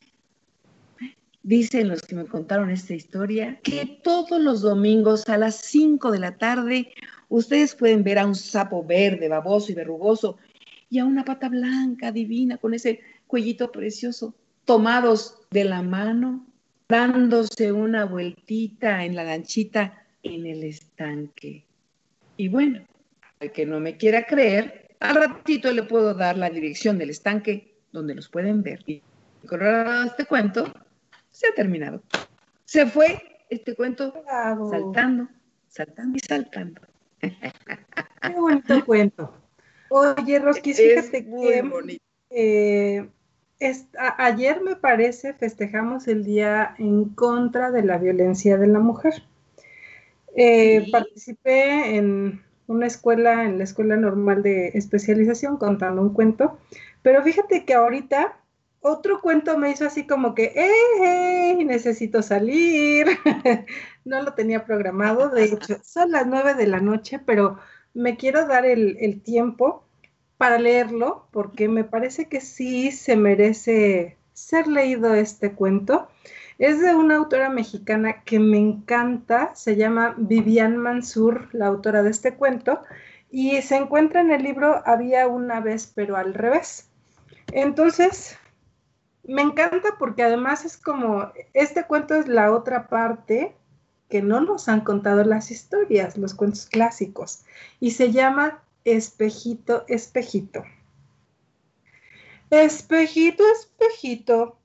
[1.42, 6.18] dicen los que me contaron esta historia que todos los domingos a las 5 de
[6.18, 6.92] la tarde
[7.28, 10.36] ustedes pueden ver a un sapo verde, baboso y verrugoso
[10.90, 14.34] y a una pata blanca, divina, con ese cuellito precioso,
[14.68, 16.46] tomados de la mano,
[16.90, 21.64] dándose una vueltita en la lanchita en el estanque.
[22.36, 22.84] Y bueno,
[23.40, 27.78] al que no me quiera creer, al ratito le puedo dar la dirección del estanque
[27.92, 28.80] donde los pueden ver.
[28.86, 29.02] Y
[29.46, 29.62] con
[30.06, 30.70] este cuento
[31.30, 32.02] se ha terminado.
[32.66, 34.22] Se fue este cuento
[34.70, 35.28] saltando,
[35.68, 36.82] saltando y saltando.
[37.20, 39.34] Qué bonito cuento.
[39.88, 41.98] Oye, Rosquis, fíjate que
[42.28, 43.08] eh,
[44.18, 49.24] ayer me parece festejamos el día en contra de la violencia de la mujer.
[50.36, 56.58] Eh, participé en una escuela, en la escuela normal de especialización, contando un cuento.
[57.02, 58.38] Pero fíjate que ahorita
[58.80, 61.64] otro cuento me hizo así como que, ¡eh!
[61.64, 63.06] necesito salir.
[64.04, 67.58] no lo tenía programado, de hecho, son las nueve de la noche, pero
[67.94, 69.87] me quiero dar el, el tiempo
[70.38, 76.08] para leerlo, porque me parece que sí se merece ser leído este cuento.
[76.58, 82.10] Es de una autora mexicana que me encanta, se llama Vivian Mansur, la autora de
[82.10, 82.82] este cuento,
[83.30, 86.88] y se encuentra en el libro Había una vez, pero al revés.
[87.52, 88.38] Entonces,
[89.24, 93.56] me encanta porque además es como, este cuento es la otra parte
[94.08, 97.44] que no nos han contado las historias, los cuentos clásicos,
[97.78, 100.64] y se llama Espejito, Espejito.
[102.50, 104.58] Espejito, espejito,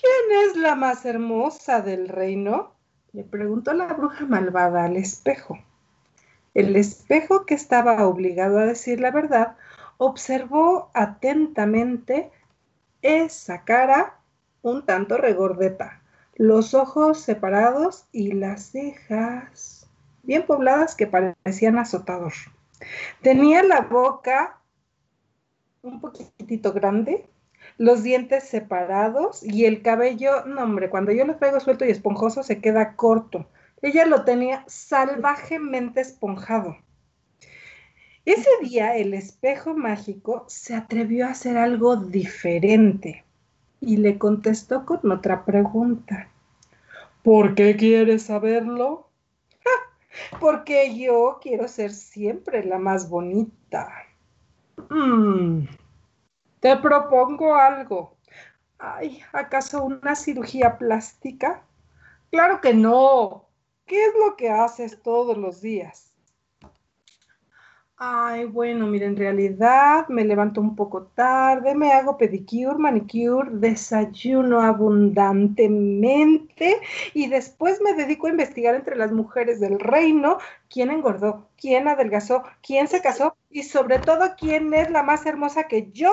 [0.00, 2.72] ¿Quién es la más hermosa del reino?
[3.12, 5.58] Le preguntó la bruja malvada al espejo.
[6.54, 9.58] El espejo, que estaba obligado a decir la verdad,
[9.98, 12.30] observó atentamente
[13.02, 14.20] esa cara
[14.62, 16.00] un tanto regordeta,
[16.34, 19.86] los ojos separados y las cejas
[20.22, 22.32] bien pobladas que parecían azotador.
[23.22, 24.60] Tenía la boca
[25.82, 27.26] un poquitito grande,
[27.78, 32.42] los dientes separados y el cabello, no hombre, cuando yo lo traigo suelto y esponjoso
[32.42, 33.48] se queda corto.
[33.82, 36.76] Ella lo tenía salvajemente esponjado.
[38.26, 43.24] Ese día el espejo mágico se atrevió a hacer algo diferente
[43.80, 46.28] y le contestó con otra pregunta.
[47.22, 49.09] ¿Por qué quieres saberlo?
[50.38, 53.90] Porque yo quiero ser siempre la más bonita.
[54.88, 55.66] Mm,
[56.60, 58.16] te propongo algo.
[58.78, 61.62] Ay, ¿acaso una cirugía plástica?
[62.30, 63.48] Claro que no.
[63.86, 66.09] ¿Qué es lo que haces todos los días?
[68.02, 74.62] Ay, bueno, mira, en realidad me levanto un poco tarde, me hago pedicure, manicure, desayuno
[74.62, 76.80] abundantemente
[77.12, 80.38] y después me dedico a investigar entre las mujeres del reino
[80.70, 85.64] quién engordó, quién adelgazó, quién se casó y sobre todo quién es la más hermosa
[85.64, 86.10] que yo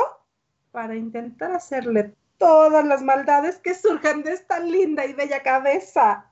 [0.72, 6.26] para intentar hacerle todas las maldades que surjan de esta linda y bella cabeza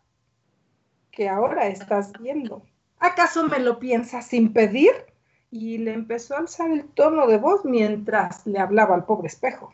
[1.12, 2.66] que ahora estás viendo.
[3.00, 5.15] ¿Acaso me lo piensas sin pedir?
[5.52, 9.74] Y le empezó a alzar el tono de voz mientras le hablaba al pobre espejo.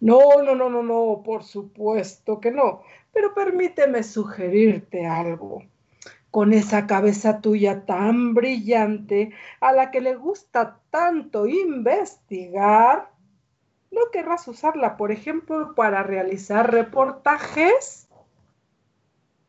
[0.00, 5.62] No, no, no, no, no, por supuesto que no, pero permíteme sugerirte algo.
[6.30, 13.14] Con esa cabeza tuya tan brillante, a la que le gusta tanto investigar,
[13.94, 18.08] ¿No querrás usarla, por ejemplo, para realizar reportajes?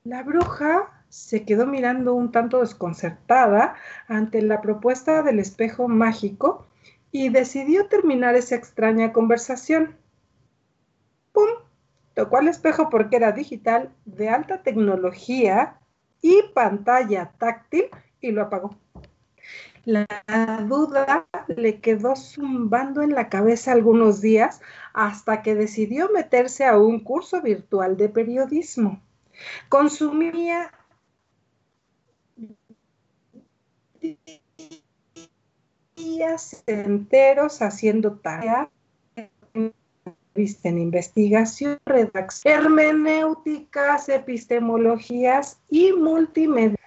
[0.04, 3.76] La bruja se quedó mirando un tanto desconcertada
[4.10, 6.68] ante la propuesta del espejo mágico
[7.10, 9.96] y decidió terminar esa extraña conversación.
[11.32, 11.48] ¡Pum!
[12.16, 15.80] Tocó al espejo porque era digital, de alta tecnología
[16.22, 17.86] y pantalla táctil
[18.20, 18.76] y lo apagó.
[19.86, 20.06] La
[20.68, 24.62] duda le quedó zumbando en la cabeza algunos días
[24.94, 29.02] hasta que decidió meterse a un curso virtual de periodismo.
[29.70, 30.72] Consumía
[35.96, 38.68] días enteros haciendo tareas
[40.36, 46.78] en investigación, redacción, hermenéuticas, epistemologías y multimedia.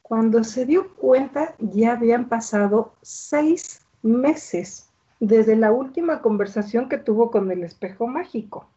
[0.00, 4.88] Cuando se dio cuenta, ya habían pasado seis meses
[5.20, 8.68] desde la última conversación que tuvo con el espejo mágico.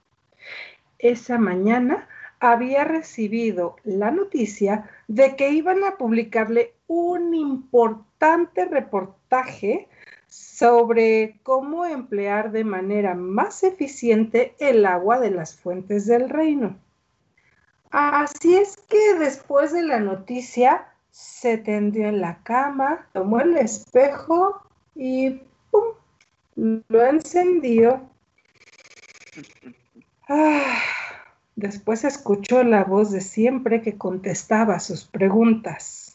[1.00, 2.08] Esa mañana
[2.40, 9.88] había recibido la noticia de que iban a publicarle un importante reportaje
[10.28, 16.78] sobre cómo emplear de manera más eficiente el agua de las fuentes del reino.
[17.92, 24.62] Así es que después de la noticia se tendió en la cama, tomó el espejo
[24.96, 25.84] y ¡pum!
[26.56, 28.02] lo encendió.
[30.28, 30.78] Ah,
[31.56, 36.07] después escuchó la voz de siempre que contestaba sus preguntas.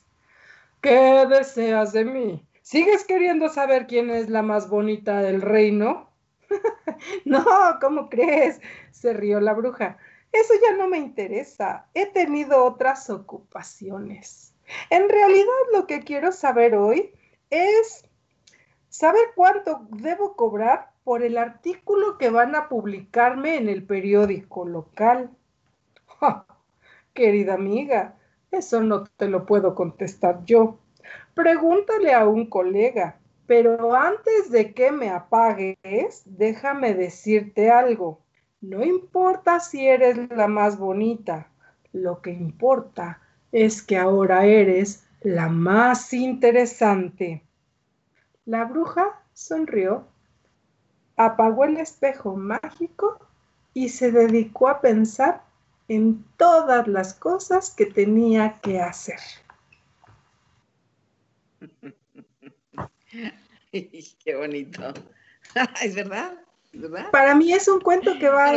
[0.82, 2.44] ¿Qué deseas de mí?
[2.60, 6.10] ¿Sigues queriendo saber quién es la más bonita del reino?
[7.24, 7.44] no,
[7.80, 8.60] ¿cómo crees?
[8.90, 9.96] se rió la bruja.
[10.32, 11.86] Eso ya no me interesa.
[11.94, 14.56] He tenido otras ocupaciones.
[14.90, 17.12] En realidad lo que quiero saber hoy
[17.50, 18.04] es
[18.88, 25.30] saber cuánto debo cobrar por el artículo que van a publicarme en el periódico local.
[27.14, 28.16] querida amiga,
[28.53, 30.78] eso no te lo puedo contestar yo.
[31.34, 38.20] Pregúntale a un colega, pero antes de que me apagues, déjame decirte algo.
[38.61, 41.48] No importa si eres la más bonita,
[41.92, 47.42] lo que importa es que ahora eres la más interesante.
[48.44, 50.07] La bruja sonrió,
[51.16, 53.18] apagó el espejo mágico
[53.74, 55.42] y se dedicó a pensar
[55.88, 59.18] en todas las cosas que tenía que hacer.
[63.72, 64.92] Qué bonito.
[65.82, 66.38] ¿Es verdad?
[67.10, 68.52] Para mí es un cuento que va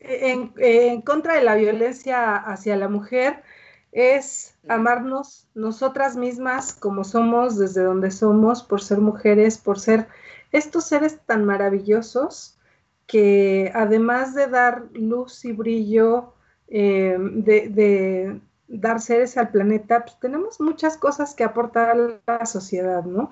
[0.00, 3.42] en, contra de la violencia hacia la mujer,
[3.90, 10.08] es amarnos nosotras mismas como somos, desde donde somos, por ser mujeres, por ser
[10.52, 12.58] estos seres tan maravillosos
[13.06, 16.34] que además de dar luz y brillo,
[16.68, 23.04] eh, de, dar seres al planeta, pues tenemos muchas cosas que aportar a la sociedad,
[23.04, 23.28] ¿no?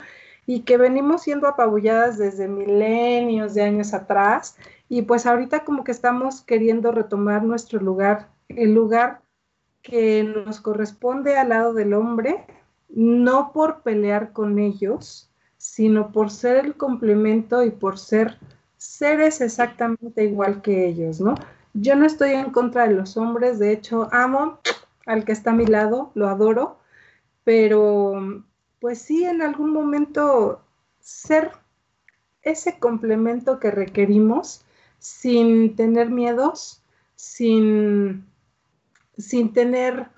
[0.46, 4.56] Y que venimos siendo apabulladas desde milenios de años atrás
[4.88, 9.22] y pues ahorita como que estamos queriendo retomar nuestro lugar, el lugar
[9.82, 12.44] que nos corresponde al lado del hombre,
[12.88, 18.36] no por pelear con ellos, sino por ser el complemento y por ser
[18.80, 21.34] seres exactamente igual que ellos, ¿no?
[21.74, 24.58] Yo no estoy en contra de los hombres, de hecho amo
[25.06, 26.78] al que está a mi lado, lo adoro,
[27.44, 28.42] pero
[28.80, 30.62] pues sí, en algún momento
[30.98, 31.52] ser
[32.42, 34.64] ese complemento que requerimos
[34.98, 36.82] sin tener miedos,
[37.16, 38.24] sin,
[39.18, 40.08] sin tener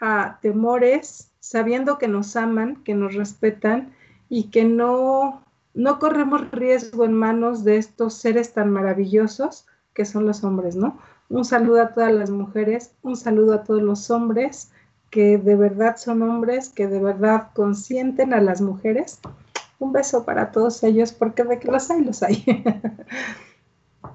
[0.00, 3.94] ah, temores, sabiendo que nos aman, que nos respetan
[4.30, 5.44] y que no,
[5.74, 10.98] no corremos riesgo en manos de estos seres tan maravillosos que son los hombres, ¿no?
[11.28, 14.70] Un saludo a todas las mujeres, un saludo a todos los hombres
[15.10, 19.20] que de verdad son hombres, que de verdad consienten a las mujeres.
[19.78, 22.44] Un beso para todos ellos, porque de que los hay, los hay.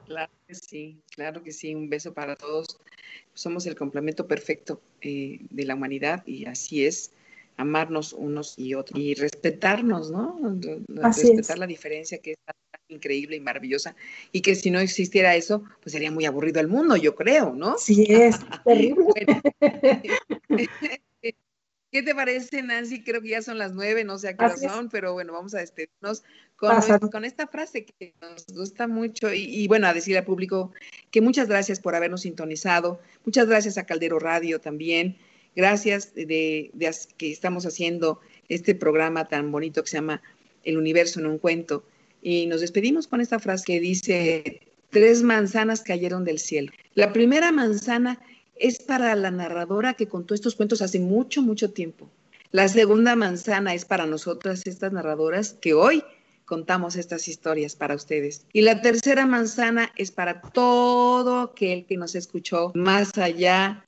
[0.06, 2.80] Claro que sí, claro que sí, un beso para todos.
[3.34, 7.12] Somos el complemento perfecto eh, de la humanidad y así es,
[7.58, 10.40] amarnos unos y otros y respetarnos, ¿no?
[10.88, 12.38] Respetar la diferencia que es
[12.90, 13.96] increíble y maravillosa
[14.32, 17.78] y que si no existiera eso, pues sería muy aburrido el mundo, yo creo, ¿no?
[17.78, 19.26] Sí, es terrible.
[21.94, 23.04] ¿Qué te parece, Nancy?
[23.04, 25.54] Creo que ya son las nueve, no sé a qué hora son, pero bueno, vamos
[25.54, 26.24] a despedirnos
[26.56, 26.72] con,
[27.12, 30.72] con, esta frase que nos gusta mucho y, bueno, a decir al público
[31.12, 35.20] que muchas gracias por habernos sintonizado, muchas gracias a Caldero Radio también,
[35.56, 36.72] gracias de,
[37.18, 40.22] que estamos haciendo este programa tan bonito que se llama
[40.64, 41.84] El universo en un cuento.
[42.22, 46.72] Y nos despedimos con esta frase que dice, tres manzanas cayeron del cielo.
[46.96, 48.20] La primera manzana
[48.56, 52.10] es para la narradora que contó estos cuentos hace mucho, mucho tiempo.
[52.52, 56.04] La segunda manzana es para nosotras, estas narradoras, que hoy
[56.46, 58.46] contamos estas historias para ustedes.
[58.54, 63.84] Y la tercera manzana es para todo aquel que nos escuchó más allá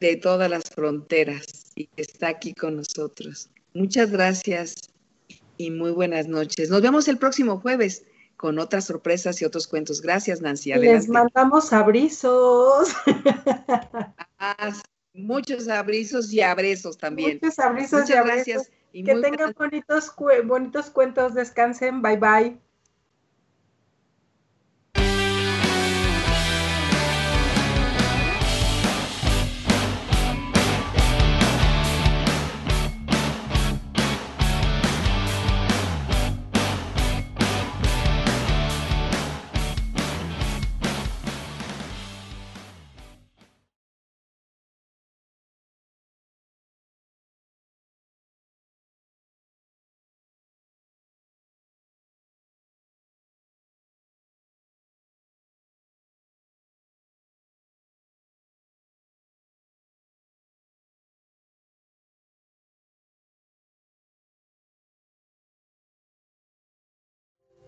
[0.00, 3.48] de todas las fronteras y que está aquí con nosotros.
[3.74, 4.74] Muchas gracias
[5.56, 6.70] y muy buenas noches.
[6.70, 8.04] Nos vemos el próximo jueves
[8.36, 10.02] con otras sorpresas y otros cuentos.
[10.02, 10.72] Gracias, Nancy.
[10.74, 12.94] Les mandamos abrizos.
[14.38, 14.70] Ah,
[15.14, 17.38] muchos abrizos y abrazos también.
[17.40, 18.70] Muchos abrizos y Gracias.
[18.92, 20.12] que tengan bonitos,
[20.44, 21.32] bonitos cuentos.
[21.32, 22.02] Descansen.
[22.02, 22.65] Bye, bye.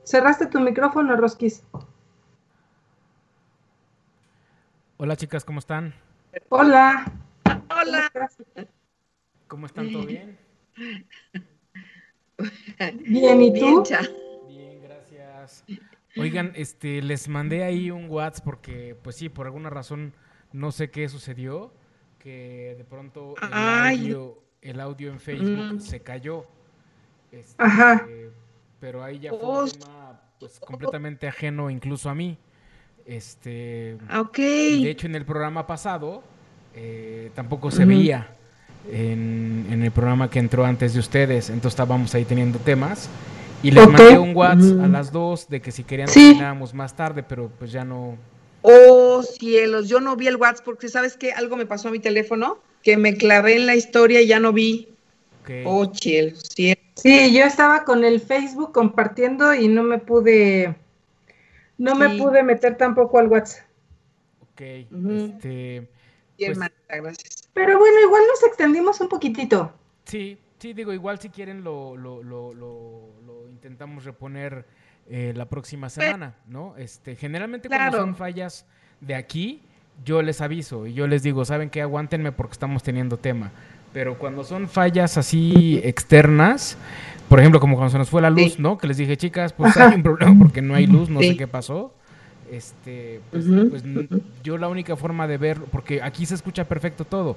[0.09, 1.63] Cerraste tu micrófono, Rosquis.
[4.97, 5.93] Hola chicas, ¿cómo están?
[6.49, 7.13] Hola.
[7.45, 8.11] Hola.
[9.49, 9.93] ¿Cómo están?
[9.93, 10.39] ¿Todo bien?
[13.05, 13.85] Bien, ¿y tú?
[14.49, 15.67] Bien, gracias.
[16.17, 20.15] Oigan, este, les mandé ahí un WhatsApp porque, pues sí, por alguna razón
[20.55, 21.71] no sé qué sucedió,
[22.19, 25.81] que de pronto el audio, el audio en Facebook mm.
[25.81, 26.47] se cayó.
[27.31, 28.07] Este, Ajá.
[28.81, 32.39] Pero ahí ya fue un tema pues, completamente ajeno incluso a mí.
[33.07, 34.37] Este, ok.
[34.37, 36.23] De hecho, en el programa pasado
[36.75, 38.29] eh, tampoco se veía
[38.93, 41.49] en, el programa que entró antes de ustedes.
[41.49, 43.09] Entonces estábamos ahí teniendo temas.
[43.63, 46.39] Y les mandé un WhatsApp a las dos de que si querían sí.
[46.75, 48.17] más tarde, pero pues ya no.
[48.63, 51.99] Oh, cielos, yo no vi el WhatsApp porque sabes que algo me pasó a mi
[51.99, 54.89] teléfono, que me clavé en la historia y ya no vi.
[55.65, 56.85] Oh, cielos, cielos.
[56.97, 60.77] Sí, yo estaba con el Facebook compartiendo y no me pude
[61.79, 63.65] no me pude meter tampoco al WhatsApp.
[64.53, 65.89] Ok, este...
[66.37, 67.49] Bien, pues gracias.
[67.55, 69.73] Pero bueno, igual nos extendimos un poquitito.
[70.05, 73.09] Sí, sí, digo, igual si quieren lo, lo, lo, lo
[73.49, 74.65] intentamos reponer
[75.11, 76.77] eh, la próxima semana, ¿no?
[76.77, 78.67] Este, generalmente cuando son fallas
[79.01, 79.63] de aquí,
[80.05, 81.83] yo les aviso y yo les digo, ¿saben qué?
[81.83, 83.51] Aguántenme porque estamos teniendo tema.
[83.99, 86.79] Pero cuando son fallas así externas,
[87.29, 88.79] por ejemplo, como cuando se nos fue la luz, ¿no?
[88.79, 91.49] Que les dije, chicas, pues hay un problema porque no hay luz, no sé qué
[91.49, 91.93] pasó.
[92.49, 93.83] Este, pues, pues
[94.45, 97.37] yo la única forma de ver, porque aquí se escucha perfecto todo,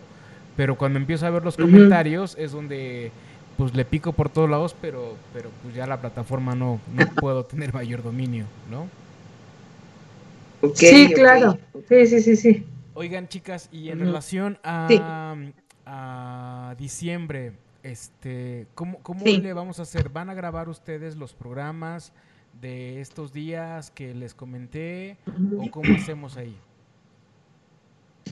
[0.55, 3.12] pero cuando empiezo a ver los comentarios es donde
[3.57, 7.43] pues le pico por todos lados, pero, pero pues ya la plataforma no, no puedo
[7.43, 8.86] tener mayor dominio, ¿no?
[10.76, 11.57] sí, claro.
[11.89, 12.66] Sí, sí, sí, sí.
[12.93, 15.36] Oigan, chicas, y en relación a,
[15.94, 17.52] a diciembre,
[17.84, 20.08] este, ¿cómo, cómo le vamos a hacer?
[20.08, 22.14] ¿Van a grabar ustedes los programas
[22.62, 25.18] de estos días que les comenté
[25.58, 26.58] o cómo hacemos ahí?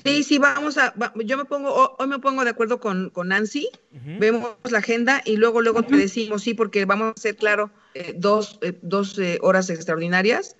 [0.06, 0.94] Sí, sí, vamos a,
[1.26, 5.36] yo me pongo, hoy me pongo de acuerdo con, con Nancy, vemos la agenda y
[5.36, 9.38] luego, luego te decimos, sí, porque vamos a hacer, claro, eh, dos, eh, dos eh,
[9.42, 10.56] horas extraordinarias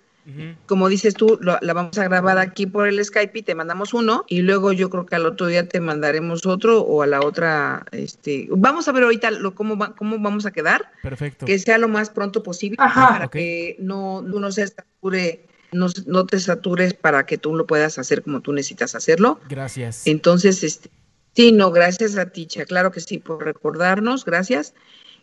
[0.66, 4.24] como dices tú, la vamos a grabar aquí por el Skype y te mandamos uno
[4.28, 7.84] y luego yo creo que al otro día te mandaremos otro o a la otra,
[7.92, 10.90] este, vamos a ver ahorita lo, cómo, cómo vamos a quedar.
[11.02, 11.46] Perfecto.
[11.46, 16.38] Que sea lo más pronto posible para que no, no se sature, no, no te
[16.40, 19.40] satures para que tú lo puedas hacer como tú necesitas hacerlo.
[19.48, 20.06] Gracias.
[20.06, 20.90] Entonces, este,
[21.34, 24.74] sí, no, gracias a ti, claro que sí, por recordarnos, gracias.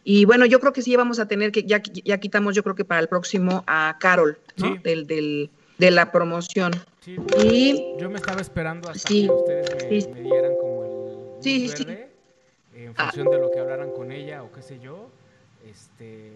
[0.09, 2.75] Y bueno, yo creo que sí vamos a tener que, ya, ya quitamos yo creo
[2.75, 4.77] que para el próximo a Carol, ¿no?
[4.77, 6.71] Del, del, de la promoción.
[7.01, 12.09] Sí, y yo me estaba esperando hasta que ustedes me, dieran como el sí, verde,
[12.73, 15.09] en función de lo que hablaran con ella o qué sé yo.
[15.69, 16.31] Este,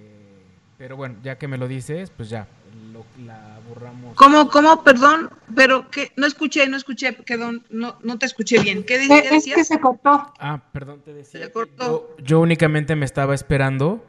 [0.78, 2.50] pero bueno, ya que me lo dices, pues ya,
[2.92, 4.16] lo, la borramos.
[4.16, 5.30] ¿Cómo, cómo, perdón?
[5.56, 8.84] Pero que no escuché, no escuché, quedó, no, no te escuché bien.
[8.84, 9.32] ¿Qué, decías?
[9.32, 10.34] Es que se cortó.
[10.40, 11.46] Ah, perdón, te decía.
[11.46, 12.16] Se cortó.
[12.20, 14.06] Yo, únicamente me estaba esperando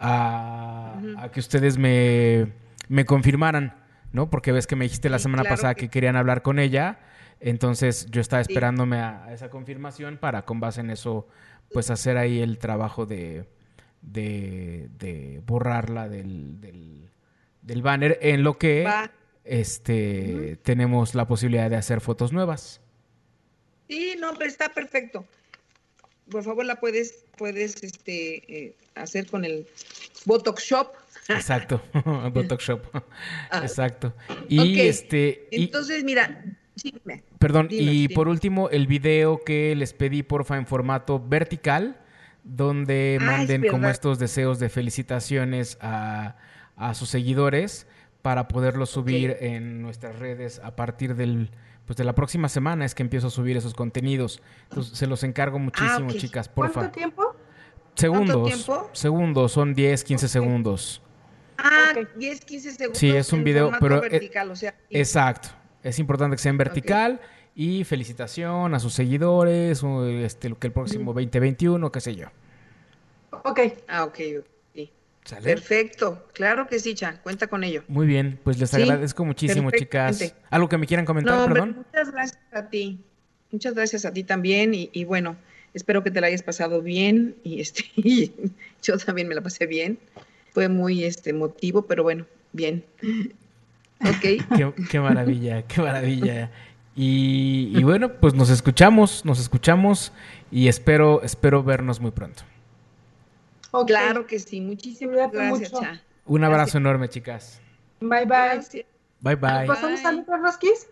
[0.00, 2.52] a, que ustedes me,
[2.88, 3.74] me, confirmaran,
[4.12, 4.30] ¿no?
[4.30, 5.88] Porque ves que me dijiste la semana pasada que...
[5.88, 7.00] querían hablar con ella.
[7.40, 11.28] Entonces yo estaba esperándome a, esa confirmación para con base en eso,
[11.72, 13.46] pues hacer ahí el trabajo de,
[14.00, 17.10] de, de borrarla del, del
[17.66, 18.88] del banner, en lo que
[19.44, 22.80] este, tenemos la posibilidad de hacer fotos nuevas.
[23.88, 25.26] Sí, no, pero está perfecto.
[26.30, 29.66] Por favor, la puedes, puedes este, eh, hacer con el
[30.24, 30.92] Botox Shop.
[31.28, 31.82] Exacto,
[32.32, 32.82] Botox Shop.
[33.50, 33.60] Ah.
[33.62, 34.14] Exacto.
[34.48, 35.48] Y este.
[35.50, 36.44] Entonces, mira.
[37.38, 42.00] perdón, y por último, el video que les pedí, porfa, en formato vertical,
[42.44, 46.36] donde manden como estos deseos de felicitaciones a
[46.76, 47.86] a sus seguidores
[48.22, 51.50] para poderlo subir en nuestras redes a partir del
[51.86, 54.42] pues de la próxima semana es que empiezo a subir esos contenidos.
[54.64, 56.80] Entonces, se los encargo muchísimo, ah, chicas, porfa.
[56.80, 57.36] ¿Cuánto tiempo?
[57.94, 58.46] Segundos.
[58.46, 58.90] tiempo?
[58.92, 61.02] Segundos, son 10, 15 segundos.
[61.56, 62.98] Ah, 10, 15 segundos.
[62.98, 65.50] Sí, es un video, pero vertical, o sea, exacto.
[65.82, 67.20] Es importante que sea en vertical
[67.54, 72.26] y felicitación a sus seguidores, este que el próximo 2021, qué sé yo.
[73.44, 73.60] Ok.
[73.88, 74.18] Ah, ok.
[75.42, 77.82] Perfecto, claro que sí, Chan, cuenta con ello.
[77.88, 80.34] Muy bien, pues les agradezco muchísimo, chicas.
[80.50, 81.76] ¿Algo que me quieran comentar, perdón?
[81.78, 83.00] Muchas gracias a ti,
[83.50, 85.36] muchas gracias a ti también y, bueno,
[85.74, 87.84] espero que te la hayas pasado bien y este
[88.82, 89.98] yo también me la pasé bien.
[90.52, 92.84] Fue muy este emotivo, pero bueno, bien.
[93.98, 94.44] Ok.
[94.90, 96.50] qué, maravilla, qué maravilla.
[96.94, 100.12] Y, y bueno, pues nos escuchamos, nos escuchamos
[100.50, 102.42] y espero, espero vernos muy pronto.
[103.70, 103.86] Okay.
[103.94, 104.60] Claro que sí.
[104.60, 105.72] Muchísimas gracias,
[106.24, 107.60] Un abrazo enorme, chicas.
[108.00, 108.60] Bye, bye.
[109.20, 109.66] Bye, bye.
[109.66, 110.88] ¿Pasamos a los rosquis?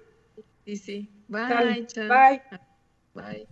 [0.64, 1.11] Sí, sí.
[1.29, 2.43] Bye, Bye.
[3.14, 3.47] Bye.